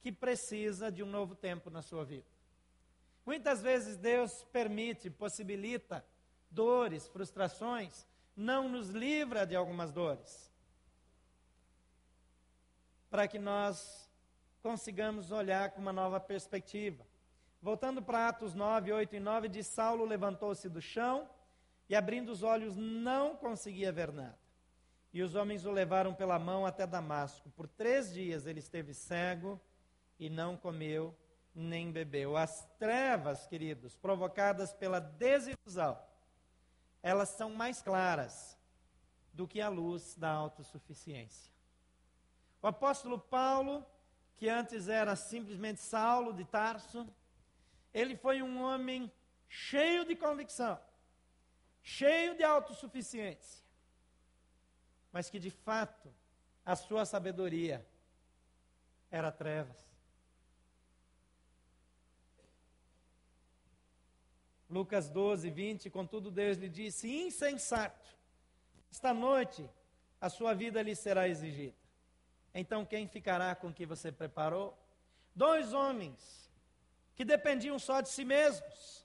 [0.00, 2.26] que precisa de um novo tempo na sua vida.
[3.26, 6.04] Muitas vezes Deus permite, possibilita
[6.50, 10.47] dores, frustrações, não nos livra de algumas dores,
[13.10, 14.10] para que nós
[14.62, 17.06] consigamos olhar com uma nova perspectiva.
[17.60, 21.28] Voltando para Atos 9, 8 e 9, diz: Saulo levantou-se do chão
[21.88, 24.38] e, abrindo os olhos, não conseguia ver nada.
[25.12, 27.50] E os homens o levaram pela mão até Damasco.
[27.50, 29.60] Por três dias ele esteve cego
[30.18, 31.16] e não comeu
[31.54, 32.36] nem bebeu.
[32.36, 35.98] As trevas, queridos, provocadas pela desilusão,
[37.02, 38.56] elas são mais claras
[39.32, 41.57] do que a luz da autossuficiência.
[42.60, 43.86] O apóstolo Paulo,
[44.34, 47.06] que antes era simplesmente Saulo de Tarso,
[47.94, 49.10] ele foi um homem
[49.48, 50.78] cheio de convicção,
[51.82, 53.64] cheio de autossuficiência,
[55.12, 56.12] mas que de fato
[56.64, 57.86] a sua sabedoria
[59.10, 59.88] era trevas.
[64.68, 68.06] Lucas 12, 20, contudo Deus lhe disse: insensato,
[68.90, 69.68] esta noite
[70.20, 71.87] a sua vida lhe será exigida.
[72.54, 74.76] Então quem ficará com o que você preparou?
[75.34, 76.50] Dois homens
[77.14, 79.04] que dependiam só de si mesmos,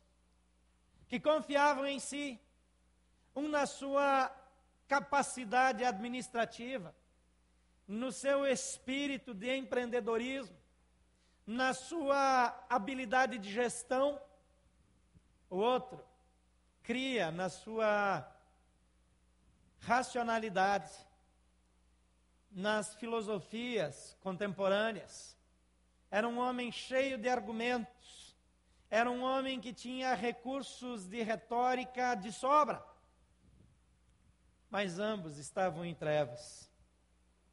[1.08, 2.40] que confiavam em si,
[3.36, 4.32] um na sua
[4.88, 6.96] capacidade administrativa,
[7.88, 10.56] no seu espírito de empreendedorismo,
[11.46, 14.22] na sua habilidade de gestão,
[15.50, 16.04] o outro
[16.82, 18.28] cria na sua
[19.80, 20.92] racionalidade,
[22.54, 25.36] nas filosofias contemporâneas.
[26.10, 28.38] Era um homem cheio de argumentos.
[28.90, 32.84] Era um homem que tinha recursos de retórica de sobra.
[34.70, 36.70] Mas ambos estavam em trevas.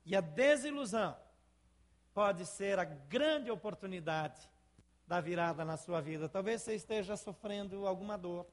[0.04, 1.16] E a desilusão
[2.12, 4.40] pode ser a grande oportunidade
[5.06, 6.28] da virada na sua vida.
[6.28, 8.46] Talvez você esteja sofrendo alguma dor,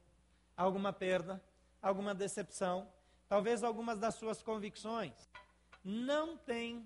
[0.56, 1.44] alguma perda,
[1.82, 2.90] alguma decepção,
[3.28, 5.14] talvez algumas das suas convicções
[5.88, 6.86] não têm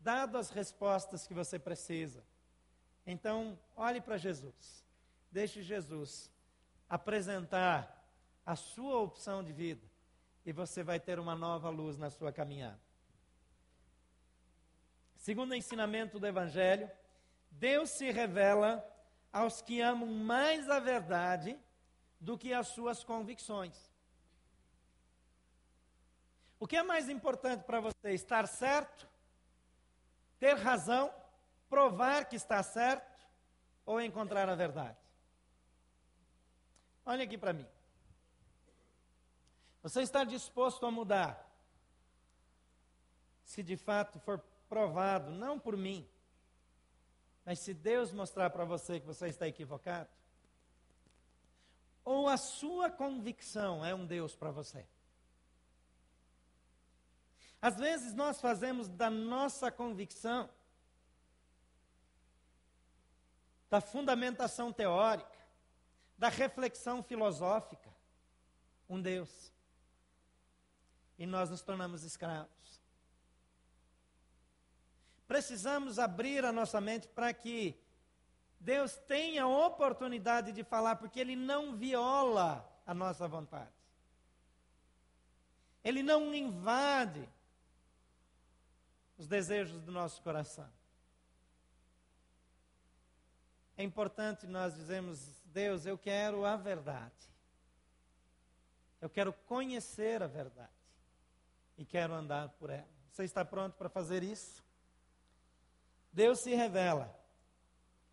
[0.00, 2.24] dado as respostas que você precisa.
[3.06, 4.82] Então, olhe para Jesus.
[5.30, 6.30] Deixe Jesus
[6.88, 8.02] apresentar
[8.46, 9.86] a sua opção de vida
[10.46, 12.80] e você vai ter uma nova luz na sua caminhada.
[15.16, 16.90] Segundo o ensinamento do Evangelho,
[17.50, 18.82] Deus se revela
[19.30, 21.58] aos que amam mais a verdade
[22.18, 23.93] do que as suas convicções.
[26.58, 28.12] O que é mais importante para você?
[28.12, 29.08] Estar certo?
[30.38, 31.12] Ter razão?
[31.68, 33.26] Provar que está certo?
[33.84, 34.96] Ou encontrar a verdade?
[37.04, 37.66] Olha aqui para mim.
[39.82, 41.46] Você está disposto a mudar?
[43.44, 44.38] Se de fato for
[44.68, 46.08] provado, não por mim,
[47.44, 50.08] mas se Deus mostrar para você que você está equivocado,
[52.02, 54.86] ou a sua convicção é um Deus para você.
[57.64, 60.50] Às vezes nós fazemos da nossa convicção,
[63.70, 65.38] da fundamentação teórica,
[66.18, 67.90] da reflexão filosófica,
[68.86, 69.50] um Deus.
[71.18, 72.82] E nós nos tornamos escravos.
[75.26, 77.82] Precisamos abrir a nossa mente para que
[78.60, 83.72] Deus tenha oportunidade de falar, porque Ele não viola a nossa vontade.
[85.82, 87.26] Ele não invade
[89.16, 90.70] os desejos do nosso coração.
[93.76, 97.12] É importante nós dizermos, Deus, eu quero a verdade.
[99.00, 100.70] Eu quero conhecer a verdade.
[101.76, 102.88] E quero andar por ela.
[103.10, 104.64] Você está pronto para fazer isso?
[106.12, 107.12] Deus se revela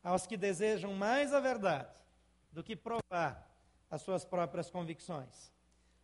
[0.03, 1.93] aos que desejam mais a verdade
[2.51, 3.47] do que provar
[3.89, 5.51] as suas próprias convicções.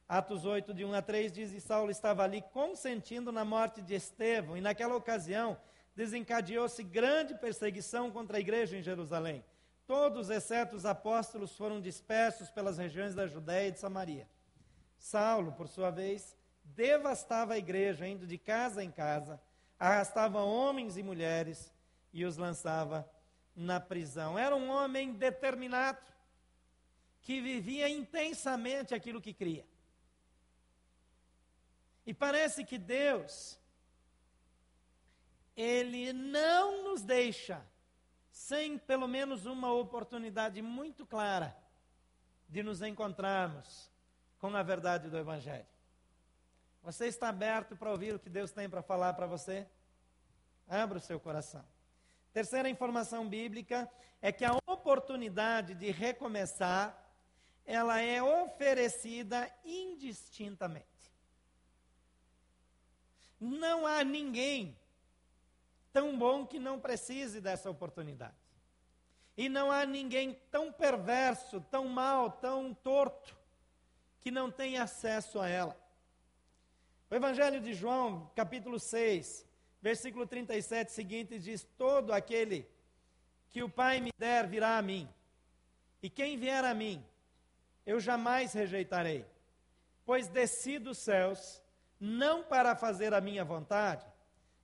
[0.10, 3.94] Atos 8, de 1 a 3, diz: E Saulo estava ali consentindo na morte de
[3.94, 5.58] Estevão, e naquela ocasião
[5.96, 9.44] desencadeou-se grande perseguição contra a igreja em Jerusalém.
[9.86, 14.28] Todos, exceto os apóstolos, foram dispersos pelas regiões da Judéia e de Samaria.
[14.98, 19.42] Saulo, por sua vez, devastava a igreja, indo de casa em casa,
[19.78, 21.74] arrastava homens e mulheres
[22.14, 23.10] e os lançava
[23.56, 24.38] na prisão.
[24.38, 26.00] Era um homem determinado,
[27.22, 29.66] que vivia intensamente aquilo que cria.
[32.08, 33.60] E parece que Deus,
[35.58, 37.62] Ele não nos deixa
[38.32, 41.54] sem pelo menos uma oportunidade muito clara
[42.48, 43.92] de nos encontrarmos
[44.40, 45.68] com a verdade do Evangelho.
[46.82, 49.68] Você está aberto para ouvir o que Deus tem para falar para você?
[50.66, 51.66] Abra o seu coração.
[52.32, 53.92] Terceira informação bíblica
[54.22, 56.98] é que a oportunidade de recomeçar,
[57.66, 60.97] ela é oferecida indistintamente.
[63.40, 64.78] Não há ninguém
[65.94, 68.36] tão bom que não precise dessa oportunidade.
[69.36, 73.38] E não há ninguém tão perverso, tão mal, tão torto,
[74.20, 75.78] que não tenha acesso a ela.
[77.10, 79.48] O Evangelho de João, capítulo 6,
[79.82, 82.68] Versículo 37 seguinte diz: Todo aquele
[83.50, 85.08] que o Pai me der virá a mim,
[86.02, 87.04] e quem vier a mim,
[87.86, 89.26] eu jamais rejeitarei,
[90.06, 91.64] pois desci dos céus
[92.00, 94.06] não para fazer a minha vontade,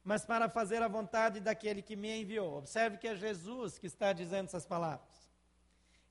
[0.03, 2.57] mas para fazer a vontade daquele que me enviou.
[2.57, 5.29] Observe que é Jesus que está dizendo essas palavras.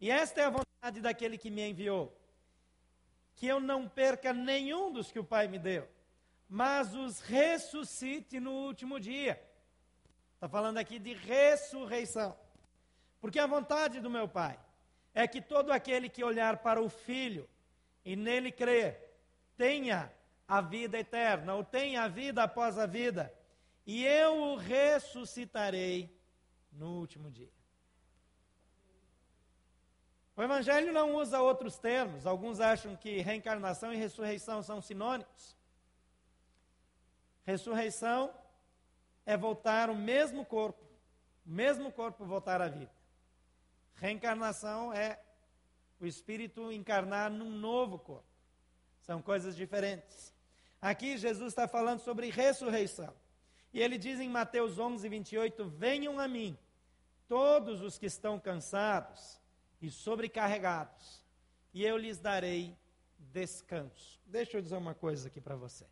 [0.00, 2.16] E esta é a vontade daquele que me enviou,
[3.36, 5.88] que eu não perca nenhum dos que o Pai me deu
[6.54, 9.42] mas os ressuscite no último dia.
[10.34, 12.36] Está falando aqui de ressurreição.
[13.22, 14.60] Porque a vontade do meu Pai
[15.14, 17.48] é que todo aquele que olhar para o Filho
[18.04, 19.16] e nele crer,
[19.56, 20.12] tenha
[20.52, 23.32] a vida eterna, ou tenha a vida após a vida,
[23.86, 26.14] e eu o ressuscitarei
[26.70, 27.50] no último dia.
[30.36, 35.56] O Evangelho não usa outros termos, alguns acham que reencarnação e ressurreição são sinônimos.
[37.44, 38.30] Ressurreição
[39.24, 40.84] é voltar o mesmo corpo,
[41.46, 42.92] o mesmo corpo voltar à vida.
[43.94, 45.18] Reencarnação é
[45.98, 48.28] o espírito encarnar num novo corpo.
[49.00, 50.32] São coisas diferentes.
[50.82, 53.14] Aqui Jesus está falando sobre ressurreição.
[53.72, 56.58] E ele diz em Mateus 11, 28: Venham a mim,
[57.28, 59.40] todos os que estão cansados
[59.80, 61.24] e sobrecarregados,
[61.72, 62.76] e eu lhes darei
[63.16, 64.20] descanso.
[64.26, 65.86] Deixa eu dizer uma coisa aqui para você.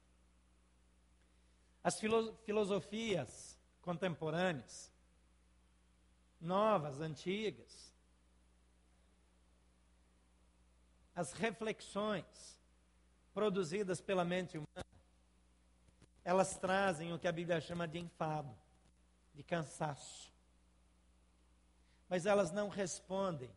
[1.82, 1.99] As
[2.45, 4.93] filosofias contemporâneas
[6.41, 7.93] novas, antigas.
[11.14, 12.59] As reflexões
[13.33, 14.87] produzidas pela mente humana,
[16.24, 18.55] elas trazem o que a Bíblia chama de enfado,
[19.35, 20.33] de cansaço.
[22.09, 23.51] Mas elas não respondem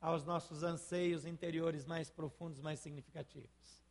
[0.00, 3.82] aos nossos anseios interiores mais profundos, mais significativos.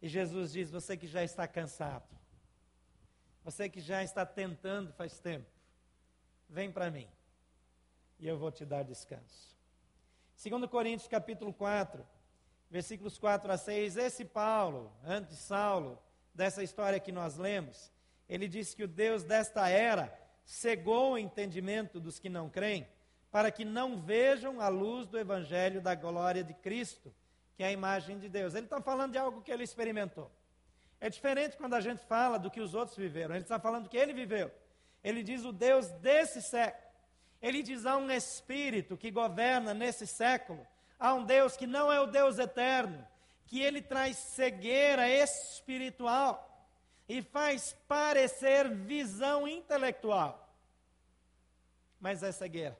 [0.00, 2.08] E Jesus diz: Você que já está cansado,
[3.44, 5.50] você que já está tentando faz tempo,
[6.48, 7.08] vem para mim
[8.18, 9.55] e eu vou te dar descanso.
[10.36, 12.06] 2 Coríntios capítulo 4,
[12.70, 15.98] versículos 4 a 6, esse Paulo, antes Saulo,
[16.34, 17.90] dessa história que nós lemos,
[18.28, 20.14] ele diz que o Deus desta era
[20.44, 22.86] cegou o entendimento dos que não creêm,
[23.30, 27.12] para que não vejam a luz do evangelho da glória de Cristo,
[27.56, 28.54] que é a imagem de Deus.
[28.54, 30.30] Ele está falando de algo que ele experimentou.
[31.00, 33.34] É diferente quando a gente fala do que os outros viveram.
[33.34, 34.52] Ele está falando do que ele viveu.
[35.02, 36.85] Ele diz o Deus desse século.
[37.40, 40.66] Ele diz há um espírito que governa nesse século.
[40.98, 43.06] Há um Deus que não é o Deus eterno,
[43.46, 46.42] que ele traz cegueira espiritual
[47.08, 50.54] e faz parecer visão intelectual.
[52.00, 52.78] Mas é cegueira.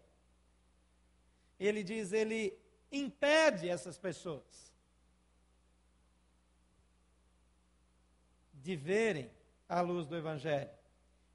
[1.58, 2.58] Ele diz, ele
[2.90, 4.72] impede essas pessoas
[8.54, 9.30] de verem
[9.68, 10.70] a luz do Evangelho.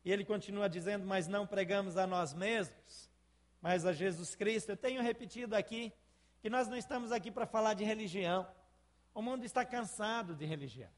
[0.03, 3.09] E ele continua dizendo: Mas não pregamos a nós mesmos,
[3.61, 4.69] mas a Jesus Cristo.
[4.69, 5.93] Eu tenho repetido aqui
[6.41, 8.47] que nós não estamos aqui para falar de religião.
[9.13, 10.89] O mundo está cansado de religião.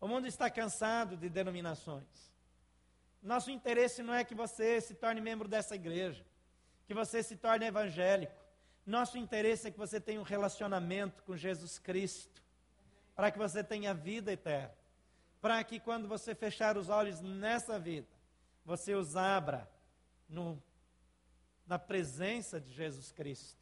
[0.00, 2.32] O mundo está cansado de denominações.
[3.22, 6.24] Nosso interesse não é que você se torne membro dessa igreja,
[6.86, 8.34] que você se torne evangélico.
[8.86, 12.42] Nosso interesse é que você tenha um relacionamento com Jesus Cristo,
[13.14, 14.78] para que você tenha vida eterna
[15.40, 18.08] para que quando você fechar os olhos nessa vida,
[18.64, 19.68] você os abra
[20.28, 20.62] no,
[21.68, 23.60] na presença de Jesus Cristo,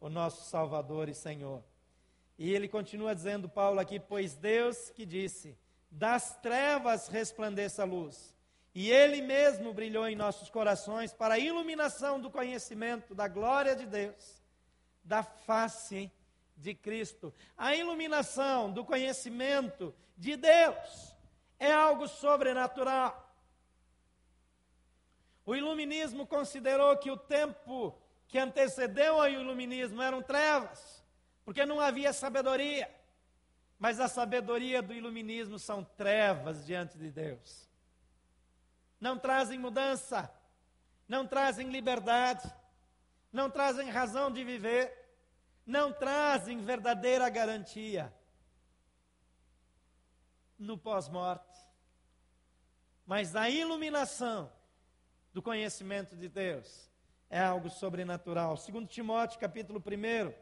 [0.00, 1.62] o nosso Salvador e Senhor.
[2.38, 5.58] E ele continua dizendo, Paulo aqui, pois Deus que disse:
[5.90, 8.32] das trevas resplandeça a luz.
[8.74, 13.84] E ele mesmo brilhou em nossos corações para a iluminação do conhecimento da glória de
[13.84, 14.42] Deus,
[15.04, 16.10] da face
[16.56, 17.34] de Cristo.
[17.58, 21.14] A iluminação do conhecimento de Deus
[21.58, 23.31] é algo sobrenatural.
[25.44, 31.04] O iluminismo considerou que o tempo que antecedeu ao iluminismo eram trevas,
[31.44, 32.90] porque não havia sabedoria.
[33.78, 37.68] Mas a sabedoria do iluminismo são trevas diante de Deus.
[39.00, 40.32] Não trazem mudança,
[41.08, 42.48] não trazem liberdade,
[43.32, 44.96] não trazem razão de viver,
[45.66, 48.14] não trazem verdadeira garantia
[50.56, 51.58] no pós-morte.
[53.04, 54.50] Mas a iluminação
[55.32, 56.90] do conhecimento de Deus
[57.30, 58.56] é algo sobrenatural.
[58.56, 60.32] Segundo Timóteo, capítulo 1,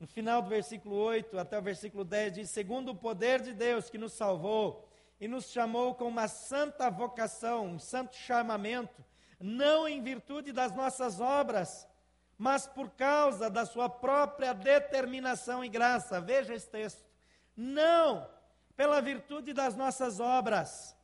[0.00, 3.88] no final do versículo 8 até o versículo 10, diz: Segundo o poder de Deus
[3.88, 4.88] que nos salvou
[5.20, 9.04] e nos chamou com uma santa vocação, um santo chamamento,
[9.38, 11.86] não em virtude das nossas obras,
[12.36, 16.20] mas por causa da sua própria determinação e graça.
[16.20, 17.04] Veja esse texto.
[17.56, 18.28] Não
[18.76, 20.96] pela virtude das nossas obras,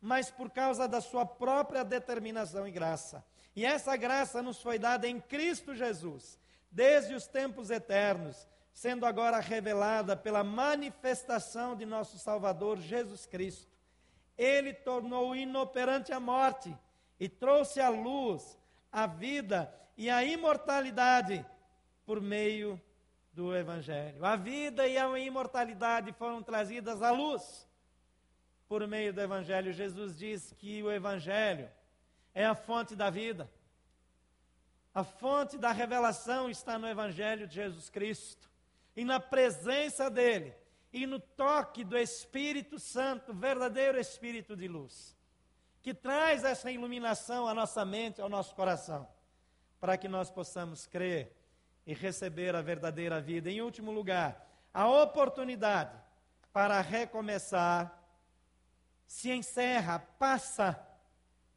[0.00, 3.24] mas por causa da sua própria determinação e graça.
[3.54, 6.38] E essa graça nos foi dada em Cristo Jesus,
[6.70, 13.70] desde os tempos eternos, sendo agora revelada pela manifestação de nosso Salvador Jesus Cristo.
[14.38, 16.74] Ele tornou inoperante a morte
[17.18, 18.56] e trouxe à luz
[18.90, 21.44] a vida e a imortalidade
[22.06, 22.80] por meio
[23.32, 24.24] do Evangelho.
[24.24, 27.68] A vida e a imortalidade foram trazidas à luz
[28.70, 29.72] por meio do Evangelho.
[29.72, 31.68] Jesus diz que o Evangelho
[32.32, 33.50] é a fonte da vida.
[34.94, 38.48] A fonte da revelação está no Evangelho de Jesus Cristo.
[38.94, 40.54] E na presença dele,
[40.92, 45.16] e no toque do Espírito Santo, verdadeiro Espírito de luz,
[45.82, 49.08] que traz essa iluminação à nossa mente, ao nosso coração,
[49.80, 51.36] para que nós possamos crer
[51.84, 53.50] e receber a verdadeira vida.
[53.50, 55.98] Em último lugar, a oportunidade
[56.52, 57.99] para recomeçar
[59.10, 60.80] se encerra, passa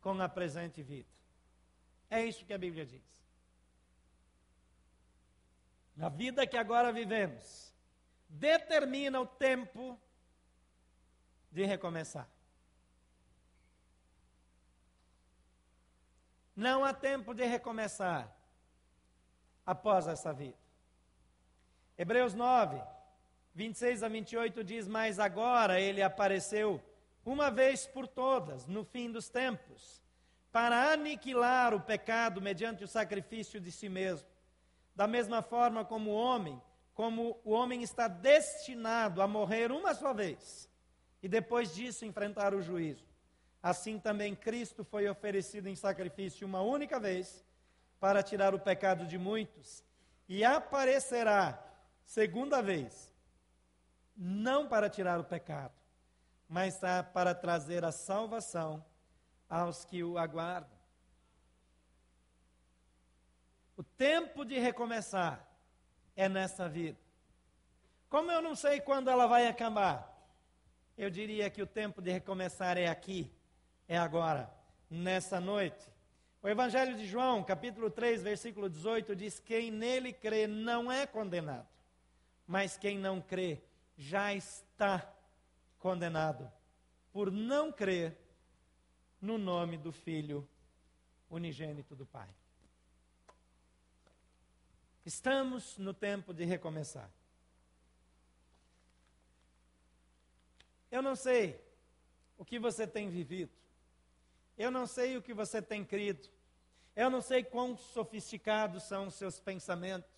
[0.01, 1.13] com a presente vida.
[2.09, 3.23] É isso que a Bíblia diz.
[6.01, 7.71] A vida que agora vivemos
[8.27, 10.01] determina o tempo
[11.51, 12.27] de recomeçar.
[16.55, 18.35] Não há tempo de recomeçar
[19.63, 20.57] após essa vida.
[21.95, 22.81] Hebreus 9,
[23.53, 26.83] 26 a 28 diz: Mas agora ele apareceu
[27.25, 30.01] uma vez por todas, no fim dos tempos,
[30.51, 34.27] para aniquilar o pecado mediante o sacrifício de si mesmo.
[34.95, 36.61] Da mesma forma como o homem,
[36.93, 40.69] como o homem está destinado a morrer uma só vez
[41.21, 43.05] e depois disso enfrentar o juízo.
[43.61, 47.43] Assim também Cristo foi oferecido em sacrifício uma única vez
[47.99, 49.83] para tirar o pecado de muitos
[50.27, 51.63] e aparecerá
[52.05, 53.11] segunda vez,
[54.15, 55.73] não para tirar o pecado,
[56.53, 56.79] mas
[57.13, 58.85] para trazer a salvação
[59.49, 60.77] aos que o aguardam.
[63.75, 65.49] O tempo de recomeçar
[66.15, 66.99] é nessa vida.
[68.07, 70.15] Como eu não sei quando ela vai acabar,
[70.95, 73.33] eu diria que o tempo de recomeçar é aqui,
[73.87, 74.47] é agora,
[74.87, 75.91] nessa noite.
[76.39, 81.67] O Evangelho de João, capítulo 3, versículo 18, diz: Quem nele crê não é condenado,
[82.45, 83.59] mas quem não crê
[83.97, 85.12] já está
[85.83, 86.49] condenado,
[87.11, 88.17] por não crer
[89.19, 90.47] no nome do Filho
[91.29, 92.29] unigênito do Pai.
[95.05, 97.11] Estamos no tempo de recomeçar.
[100.89, 101.61] Eu não sei
[102.37, 103.51] o que você tem vivido.
[104.57, 106.29] Eu não sei o que você tem crido.
[106.95, 110.09] Eu não sei quão sofisticados são os seus pensamentos,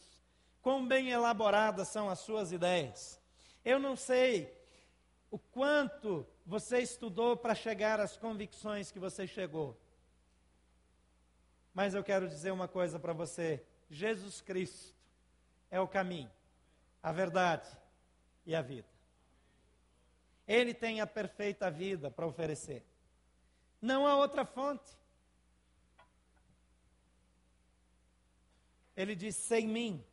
[0.62, 3.20] quão bem elaboradas são as suas ideias.
[3.64, 4.64] Eu não sei
[5.32, 9.78] o quanto você estudou para chegar às convicções que você chegou.
[11.74, 14.96] Mas eu quero dizer uma coisa para você: Jesus Cristo
[15.70, 16.32] é o caminho,
[17.02, 17.68] a verdade
[18.46, 18.88] e a vida.
[20.48, 22.86] Ele tem a perfeita vida para oferecer.
[23.82, 24.96] Não há outra fonte.
[28.96, 30.06] Ele diz: sem mim,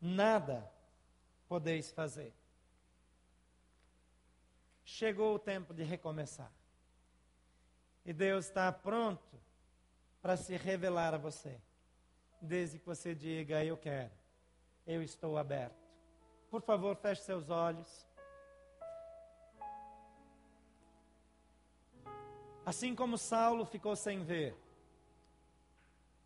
[0.00, 0.68] nada
[1.46, 2.39] podeis fazer
[4.90, 6.50] chegou o tempo de recomeçar.
[8.04, 9.40] E Deus está pronto
[10.20, 11.60] para se revelar a você.
[12.40, 14.10] Desde que você diga, eu quero,
[14.86, 15.78] eu estou aberto.
[16.50, 18.06] Por favor, feche seus olhos.
[22.66, 24.56] Assim como Saulo ficou sem ver,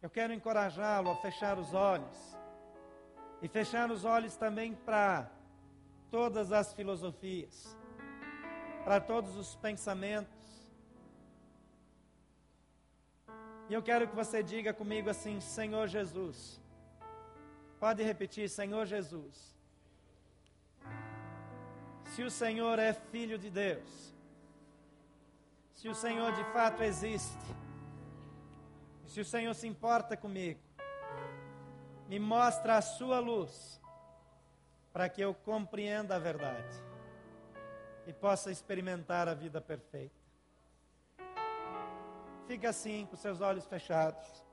[0.00, 2.18] eu quero encorajá-lo a fechar os olhos.
[3.42, 5.30] E fechar os olhos também para
[6.10, 7.76] todas as filosofias
[8.84, 10.30] para todos os pensamentos.
[13.68, 16.60] E eu quero que você diga comigo assim: Senhor Jesus.
[17.80, 19.54] Pode repetir: Senhor Jesus.
[22.14, 24.14] Se o Senhor é filho de Deus,
[25.74, 27.48] se o Senhor de fato existe,
[29.06, 30.60] se o Senhor se importa comigo,
[32.06, 33.80] me mostra a sua luz,
[34.92, 36.93] para que eu compreenda a verdade
[38.06, 40.14] e possa experimentar a vida perfeita.
[42.46, 44.44] Fique assim, com seus olhos fechados.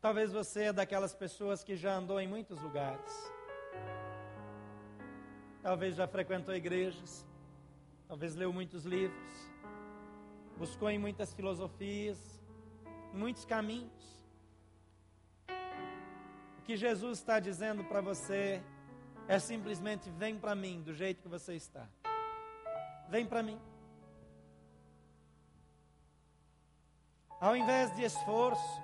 [0.00, 3.32] Talvez você é daquelas pessoas que já andou em muitos lugares.
[5.60, 7.26] Talvez já frequentou igrejas.
[8.06, 9.50] Talvez leu muitos livros.
[10.56, 12.40] Buscou em muitas filosofias,
[13.12, 14.17] em muitos caminhos
[16.68, 18.62] que Jesus está dizendo para você
[19.26, 21.88] é simplesmente: vem para mim do jeito que você está.
[23.08, 23.58] Vem para mim.
[27.40, 28.82] Ao invés de esforço,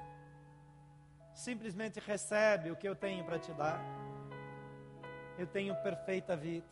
[1.35, 3.79] simplesmente recebe o que eu tenho para te dar.
[5.37, 6.67] Eu tenho perfeita vida.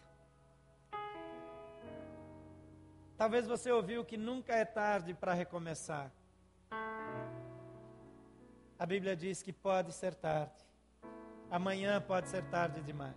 [3.19, 6.11] Talvez você ouviu que nunca é tarde para recomeçar.
[8.79, 10.72] A Bíblia diz que pode ser tarde.
[11.53, 13.15] Amanhã pode ser tarde demais.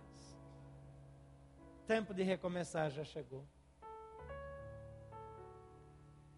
[1.86, 3.42] Tempo de recomeçar já chegou.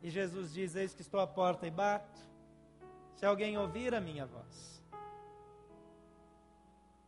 [0.01, 2.20] E Jesus diz: Eis que estou à porta e bato.
[3.16, 4.80] Se alguém ouvir a minha voz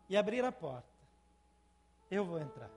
[0.09, 0.89] e abrir a porta,
[2.11, 2.71] eu vou entrar.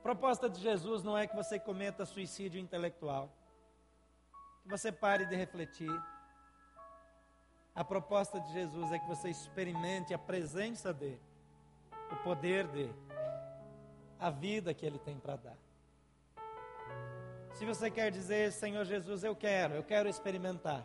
[0.00, 3.32] Proposta de Jesus não é que você cometa suicídio intelectual,
[4.62, 5.90] que você pare de refletir
[7.78, 11.22] a proposta de Jesus é que você experimente a presença dele,
[12.10, 12.92] o poder dele,
[14.18, 15.56] a vida que ele tem para dar.
[17.54, 20.84] Se você quer dizer, Senhor Jesus, eu quero, eu quero experimentar,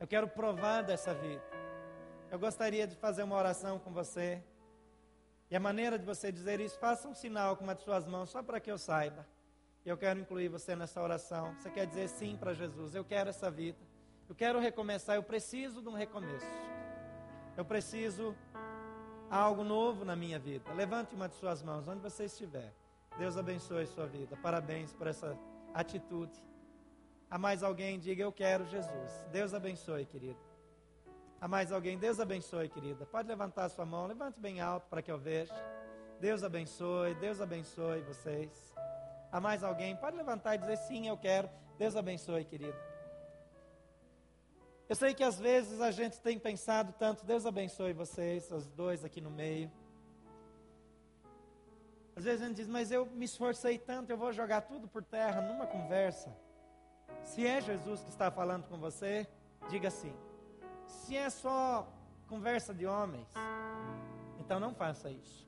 [0.00, 1.44] eu quero provar dessa vida,
[2.30, 4.42] eu gostaria de fazer uma oração com você.
[5.50, 8.30] E a maneira de você dizer isso, faça um sinal com uma de suas mãos,
[8.30, 9.26] só para que eu saiba.
[9.84, 11.54] Eu quero incluir você nessa oração.
[11.60, 13.78] Você quer dizer sim para Jesus, eu quero essa vida.
[14.28, 16.46] Eu quero recomeçar, eu preciso de um recomeço.
[17.56, 18.34] Eu preciso
[19.30, 20.72] algo novo na minha vida.
[20.72, 22.72] Levante uma de suas mãos, onde você estiver.
[23.18, 24.36] Deus abençoe sua vida.
[24.36, 25.38] Parabéns por essa
[25.72, 26.42] atitude.
[27.30, 29.26] A mais alguém, diga eu quero Jesus.
[29.32, 30.38] Deus abençoe, querido.
[31.40, 33.06] A mais alguém, Deus abençoe, querida.
[33.06, 35.54] Pode levantar sua mão, levante bem alto para que eu veja.
[36.20, 38.74] Deus abençoe, Deus abençoe vocês.
[39.30, 41.48] A mais alguém, pode levantar e dizer sim, eu quero.
[41.78, 42.95] Deus abençoe, querida.
[44.88, 49.04] Eu sei que às vezes a gente tem pensado tanto, Deus abençoe vocês, os dois
[49.04, 49.70] aqui no meio.
[52.14, 55.02] Às vezes a gente diz, mas eu me esforcei tanto, eu vou jogar tudo por
[55.02, 56.34] terra numa conversa.
[57.24, 59.26] Se é Jesus que está falando com você,
[59.68, 60.14] diga sim.
[60.86, 61.92] Se é só
[62.28, 63.28] conversa de homens,
[64.38, 65.46] então não faça isso.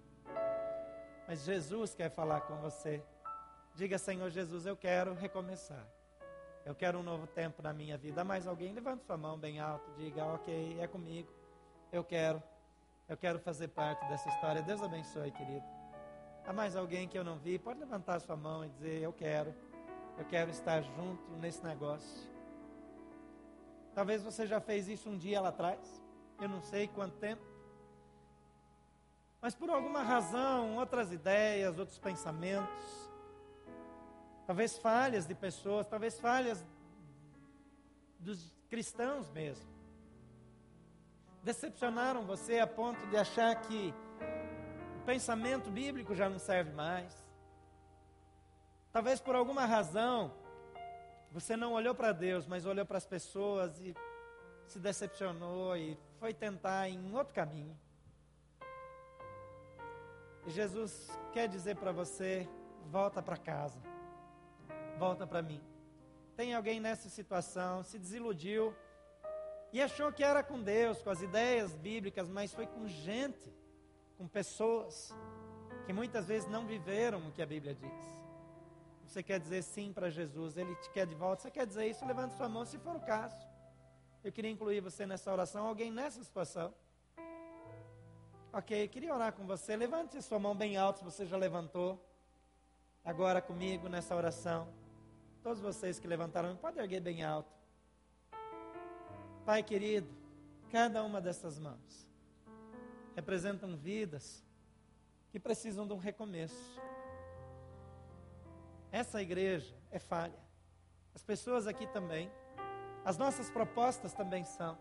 [1.29, 3.05] Mas Jesus quer falar com você.
[3.75, 5.87] Diga, Senhor Jesus, eu quero recomeçar.
[6.69, 8.23] Eu quero um novo tempo na minha vida.
[8.23, 8.75] Mais alguém?
[8.75, 9.91] Levante sua mão bem alto.
[9.97, 11.33] Diga, ok, é comigo.
[11.91, 12.43] Eu quero.
[13.09, 14.61] Eu quero fazer parte dessa história.
[14.61, 15.65] Deus abençoe, querido.
[16.47, 17.59] Há mais alguém que eu não vi?
[17.59, 19.55] Pode levantar sua mão e dizer, eu quero.
[20.19, 22.29] Eu quero estar junto nesse negócio.
[23.95, 26.03] Talvez você já fez isso um dia lá atrás.
[26.39, 27.43] Eu não sei quanto tempo.
[29.41, 33.08] Mas por alguma razão, outras ideias, outros pensamentos,
[34.49, 36.65] talvez falhas de pessoas, talvez falhas
[38.19, 39.69] dos cristãos mesmo,
[41.43, 43.93] decepcionaram você a ponto de achar que
[45.03, 47.15] o pensamento bíblico já não serve mais.
[48.91, 50.33] Talvez por alguma razão
[51.31, 53.95] você não olhou para Deus, mas olhou para as pessoas e
[54.67, 57.79] se decepcionou e foi tentar em outro caminho.
[60.47, 62.49] E Jesus quer dizer para você:
[62.87, 63.79] volta para casa,
[64.99, 65.61] volta para mim.
[66.37, 68.75] Tem alguém nessa situação, se desiludiu
[69.73, 73.53] e achou que era com Deus, com as ideias bíblicas, mas foi com gente,
[74.17, 75.15] com pessoas
[75.87, 78.19] que muitas vezes não viveram o que a Bíblia diz.
[79.07, 81.43] Você quer dizer sim para Jesus, Ele te quer de volta.
[81.43, 82.05] Você quer dizer isso?
[82.05, 83.39] Levante sua mão se for o caso.
[84.23, 86.75] Eu queria incluir você nessa oração, alguém nessa situação.
[88.53, 89.77] Ok, queria orar com você.
[89.77, 92.05] Levante sua mão bem alta se você já levantou.
[93.05, 94.69] Agora comigo nessa oração.
[95.43, 97.51] Todos vocês que levantaram, pode erguer bem alto.
[99.45, 100.09] Pai querido,
[100.71, 102.09] cada uma dessas mãos
[103.15, 104.45] representam vidas
[105.31, 106.81] que precisam de um recomeço.
[108.91, 110.39] Essa igreja é falha.
[111.15, 112.31] As pessoas aqui também.
[113.05, 114.79] As nossas propostas também são.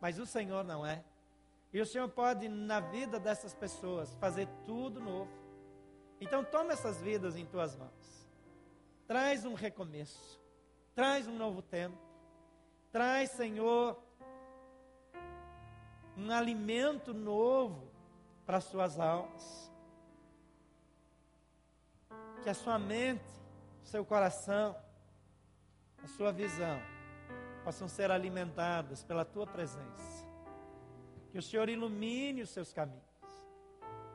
[0.00, 1.02] Mas o Senhor não é.
[1.72, 5.30] E o Senhor pode, na vida dessas pessoas, fazer tudo novo.
[6.20, 8.23] Então, toma essas vidas em tuas mãos.
[9.06, 10.40] Traz um recomeço.
[10.94, 11.98] Traz um novo tempo.
[12.92, 14.00] Traz, Senhor,
[16.16, 17.90] um alimento novo
[18.46, 19.64] para as suas almas
[22.44, 23.24] que a sua mente,
[23.82, 24.76] seu coração,
[26.02, 26.78] a sua visão
[27.64, 30.28] possam ser alimentadas pela tua presença.
[31.32, 33.02] Que o Senhor ilumine os seus caminhos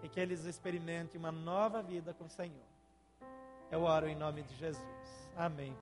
[0.03, 2.68] e que eles experimentem uma nova vida com o Senhor.
[3.71, 5.29] Eu oro em nome de Jesus.
[5.37, 5.75] Amém.